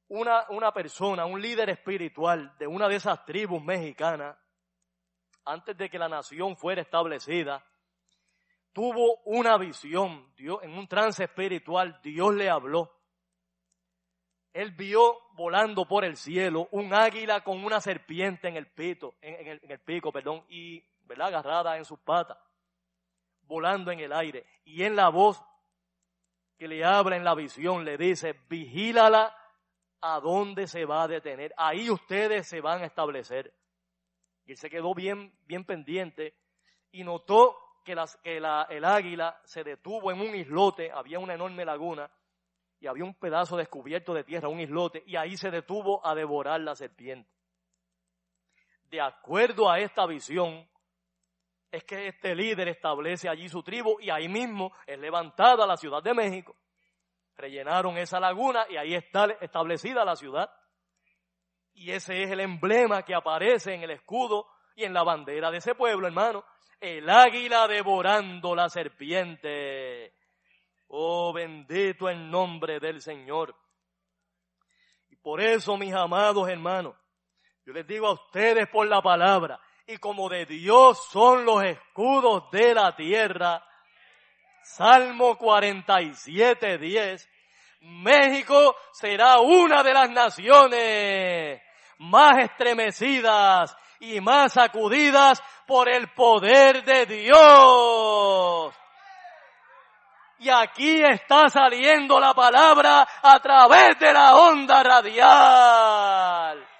Una, 0.08 0.44
una 0.50 0.74
persona, 0.74 1.24
un 1.24 1.40
líder 1.40 1.70
espiritual 1.70 2.54
de 2.58 2.66
una 2.66 2.86
de 2.86 2.96
esas 2.96 3.24
tribus 3.24 3.64
mexicanas, 3.64 4.36
antes 5.46 5.74
de 5.74 5.88
que 5.88 5.98
la 5.98 6.10
nación 6.10 6.54
fuera 6.54 6.82
establecida, 6.82 7.64
tuvo 8.74 9.22
una 9.24 9.56
visión, 9.56 10.34
Dios, 10.36 10.58
en 10.64 10.76
un 10.76 10.86
trance 10.86 11.24
espiritual, 11.24 11.98
Dios 12.02 12.34
le 12.34 12.50
habló. 12.50 12.92
Él 14.52 14.72
vio 14.72 15.16
volando 15.32 15.88
por 15.88 16.04
el 16.04 16.18
cielo 16.18 16.68
un 16.72 16.92
águila 16.92 17.42
con 17.42 17.64
una 17.64 17.80
serpiente 17.80 18.48
en 18.48 18.58
el 18.58 18.66
pito, 18.66 19.14
en, 19.22 19.46
el, 19.46 19.60
en 19.62 19.70
el, 19.70 19.80
pico, 19.80 20.12
perdón, 20.12 20.44
y, 20.50 20.84
¿verdad? 21.04 21.28
Agarrada 21.28 21.78
en 21.78 21.86
sus 21.86 22.00
patas, 22.00 22.36
volando 23.44 23.90
en 23.90 24.00
el 24.00 24.12
aire. 24.12 24.44
Y 24.66 24.82
en 24.82 24.94
la 24.94 25.08
voz 25.08 25.42
que 26.56 26.68
le 26.68 26.84
habla 26.84 27.16
en 27.16 27.24
la 27.24 27.34
visión, 27.34 27.84
le 27.84 27.96
dice, 27.96 28.34
vigílala 28.48 29.36
a 30.00 30.20
dónde 30.20 30.66
se 30.66 30.84
va 30.84 31.04
a 31.04 31.08
detener. 31.08 31.54
Ahí 31.56 31.90
ustedes 31.90 32.46
se 32.46 32.60
van 32.60 32.82
a 32.82 32.86
establecer. 32.86 33.54
Y 34.44 34.52
él 34.52 34.58
se 34.58 34.70
quedó 34.70 34.94
bien, 34.94 35.36
bien 35.46 35.64
pendiente 35.64 36.36
y 36.92 37.02
notó 37.02 37.56
que, 37.84 37.94
las, 37.94 38.16
que 38.18 38.38
la, 38.38 38.66
el 38.70 38.84
águila 38.84 39.40
se 39.44 39.64
detuvo 39.64 40.12
en 40.12 40.20
un 40.20 40.34
islote, 40.34 40.92
había 40.92 41.18
una 41.18 41.34
enorme 41.34 41.64
laguna 41.64 42.10
y 42.78 42.86
había 42.86 43.04
un 43.04 43.14
pedazo 43.14 43.56
descubierto 43.56 44.12
de 44.12 44.24
tierra, 44.24 44.48
un 44.48 44.60
islote, 44.60 45.02
y 45.06 45.16
ahí 45.16 45.36
se 45.36 45.50
detuvo 45.50 46.06
a 46.06 46.14
devorar 46.14 46.60
la 46.60 46.74
serpiente. 46.74 47.30
De 48.90 49.00
acuerdo 49.00 49.70
a 49.70 49.80
esta 49.80 50.06
visión, 50.06 50.68
es 51.74 51.84
que 51.84 52.06
este 52.06 52.34
líder 52.36 52.68
establece 52.68 53.28
allí 53.28 53.48
su 53.48 53.62
tribu 53.62 53.98
y 54.00 54.08
ahí 54.08 54.28
mismo 54.28 54.72
es 54.86 54.96
levantada 54.98 55.66
la 55.66 55.76
ciudad 55.76 56.02
de 56.02 56.14
México. 56.14 56.54
Rellenaron 57.36 57.98
esa 57.98 58.20
laguna 58.20 58.64
y 58.70 58.76
ahí 58.76 58.94
está 58.94 59.26
establecida 59.40 60.04
la 60.04 60.14
ciudad. 60.14 60.48
Y 61.72 61.90
ese 61.90 62.22
es 62.22 62.30
el 62.30 62.38
emblema 62.38 63.02
que 63.02 63.14
aparece 63.14 63.74
en 63.74 63.82
el 63.82 63.90
escudo 63.90 64.46
y 64.76 64.84
en 64.84 64.94
la 64.94 65.02
bandera 65.02 65.50
de 65.50 65.58
ese 65.58 65.74
pueblo, 65.74 66.06
hermano. 66.06 66.44
El 66.80 67.10
águila 67.10 67.66
devorando 67.66 68.54
la 68.54 68.68
serpiente. 68.68 70.14
Oh, 70.86 71.32
bendito 71.32 72.08
el 72.08 72.30
nombre 72.30 72.78
del 72.78 73.00
Señor. 73.00 73.52
Y 75.08 75.16
por 75.16 75.40
eso, 75.40 75.76
mis 75.76 75.92
amados 75.92 76.48
hermanos, 76.48 76.94
yo 77.66 77.72
les 77.72 77.84
digo 77.84 78.06
a 78.06 78.12
ustedes 78.12 78.68
por 78.68 78.86
la 78.86 79.02
palabra, 79.02 79.58
y 79.86 79.98
como 79.98 80.28
de 80.28 80.46
Dios 80.46 81.08
son 81.10 81.44
los 81.44 81.62
escudos 81.62 82.50
de 82.50 82.74
la 82.74 82.96
tierra, 82.96 83.62
Salmo 84.62 85.36
47, 85.36 86.78
10, 86.78 87.28
México 87.80 88.76
será 88.92 89.40
una 89.40 89.82
de 89.82 89.92
las 89.92 90.10
naciones 90.10 91.60
más 91.98 92.38
estremecidas 92.38 93.76
y 94.00 94.20
más 94.20 94.54
sacudidas 94.54 95.42
por 95.66 95.88
el 95.88 96.08
poder 96.08 96.82
de 96.84 97.04
Dios. 97.06 98.74
Y 100.38 100.48
aquí 100.48 101.02
está 101.02 101.48
saliendo 101.48 102.18
la 102.18 102.34
palabra 102.34 103.06
a 103.22 103.38
través 103.40 103.98
de 103.98 104.12
la 104.12 104.34
onda 104.34 104.82
radial. 104.82 106.73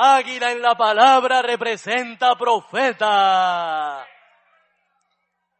Águila 0.00 0.52
en 0.52 0.62
la 0.62 0.76
palabra 0.76 1.42
representa 1.42 2.36
profeta. 2.36 4.06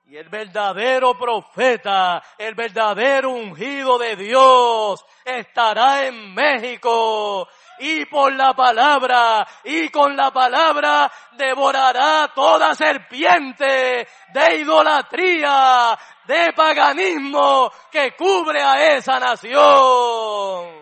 Y 0.06 0.16
el 0.16 0.28
verdadero 0.28 1.18
profeta, 1.18 2.22
el 2.38 2.54
verdadero 2.54 3.30
ungido 3.30 3.98
de 3.98 4.14
Dios 4.14 5.04
estará 5.24 6.06
en 6.06 6.32
México 6.34 7.48
y 7.80 8.06
por 8.06 8.32
la 8.32 8.54
palabra 8.54 9.44
y 9.64 9.88
con 9.88 10.16
la 10.16 10.30
palabra 10.30 11.10
devorará 11.32 12.30
toda 12.32 12.76
serpiente 12.76 14.06
de 14.32 14.56
idolatría, 14.60 15.98
de 16.26 16.52
paganismo 16.52 17.72
que 17.90 18.14
cubre 18.14 18.62
a 18.62 18.96
esa 18.96 19.18
nación. 19.18 20.77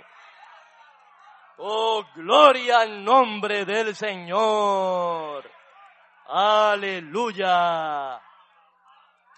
Oh, 1.59 2.05
gloria 2.15 2.81
al 2.81 3.03
nombre 3.03 3.65
del 3.65 3.97
Señor. 3.97 5.51
Aleluya. 6.29 8.21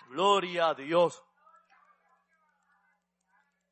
Gloria 0.08 0.68
a 0.68 0.74
Dios. 0.74 1.22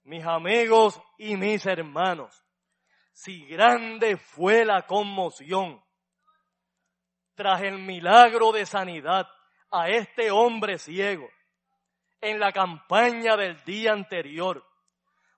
Mis 0.05 0.25
amigos 0.25 1.03
y 1.19 1.37
mis 1.37 1.67
hermanos, 1.67 2.45
si 3.13 3.45
grande 3.47 4.17
fue 4.17 4.65
la 4.65 4.87
conmoción 4.87 5.83
tras 7.35 7.63
el 7.63 7.79
milagro 7.79 8.53
de 8.53 8.65
sanidad 8.65 9.27
a 9.73 9.89
este 9.89 10.31
hombre 10.31 10.79
ciego 10.79 11.29
en 12.21 12.39
la 12.39 12.53
campaña 12.53 13.37
del 13.37 13.63
día 13.65 13.93
anterior, 13.93 14.65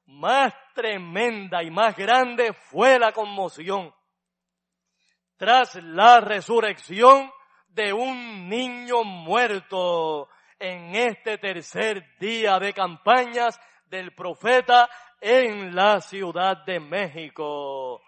más 0.09 0.55
tremenda 0.75 1.63
y 1.63 1.71
más 1.71 1.95
grande 1.95 2.53
fue 2.53 2.99
la 2.99 3.13
conmoción 3.13 3.95
tras 5.37 5.77
la 5.77 6.21
resurrección 6.21 7.31
de 7.69 7.93
un 7.93 8.49
niño 8.49 9.05
muerto 9.05 10.29
en 10.59 10.97
este 10.97 11.39
tercer 11.39 12.17
día 12.19 12.59
de 12.59 12.73
campañas 12.73 13.61
del 13.87 14.15
profeta 14.15 14.89
en 15.21 15.75
la 15.75 16.01
Ciudad 16.01 16.65
de 16.65 16.81
México. 16.81 18.03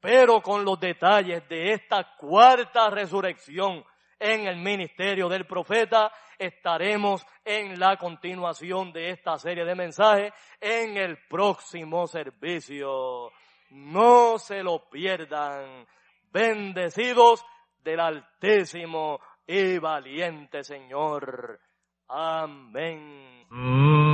Pero 0.00 0.40
con 0.40 0.64
los 0.64 0.80
detalles 0.80 1.46
de 1.48 1.72
esta 1.72 2.16
cuarta 2.16 2.90
resurrección 2.90 3.84
en 4.18 4.46
el 4.46 4.56
ministerio 4.56 5.28
del 5.28 5.46
profeta, 5.46 6.10
estaremos 6.38 7.26
en 7.44 7.78
la 7.78 7.96
continuación 7.96 8.92
de 8.92 9.10
esta 9.10 9.38
serie 9.38 9.64
de 9.64 9.74
mensajes 9.74 10.32
en 10.60 10.96
el 10.96 11.18
próximo 11.28 12.06
servicio. 12.06 13.30
No 13.70 14.38
se 14.38 14.62
lo 14.62 14.88
pierdan. 14.88 15.86
Bendecidos 16.32 17.44
del 17.82 18.00
Altísimo 18.00 19.20
y 19.46 19.78
valiente 19.78 20.64
Señor. 20.64 21.60
Amén. 22.08 23.46
Y 23.50 24.13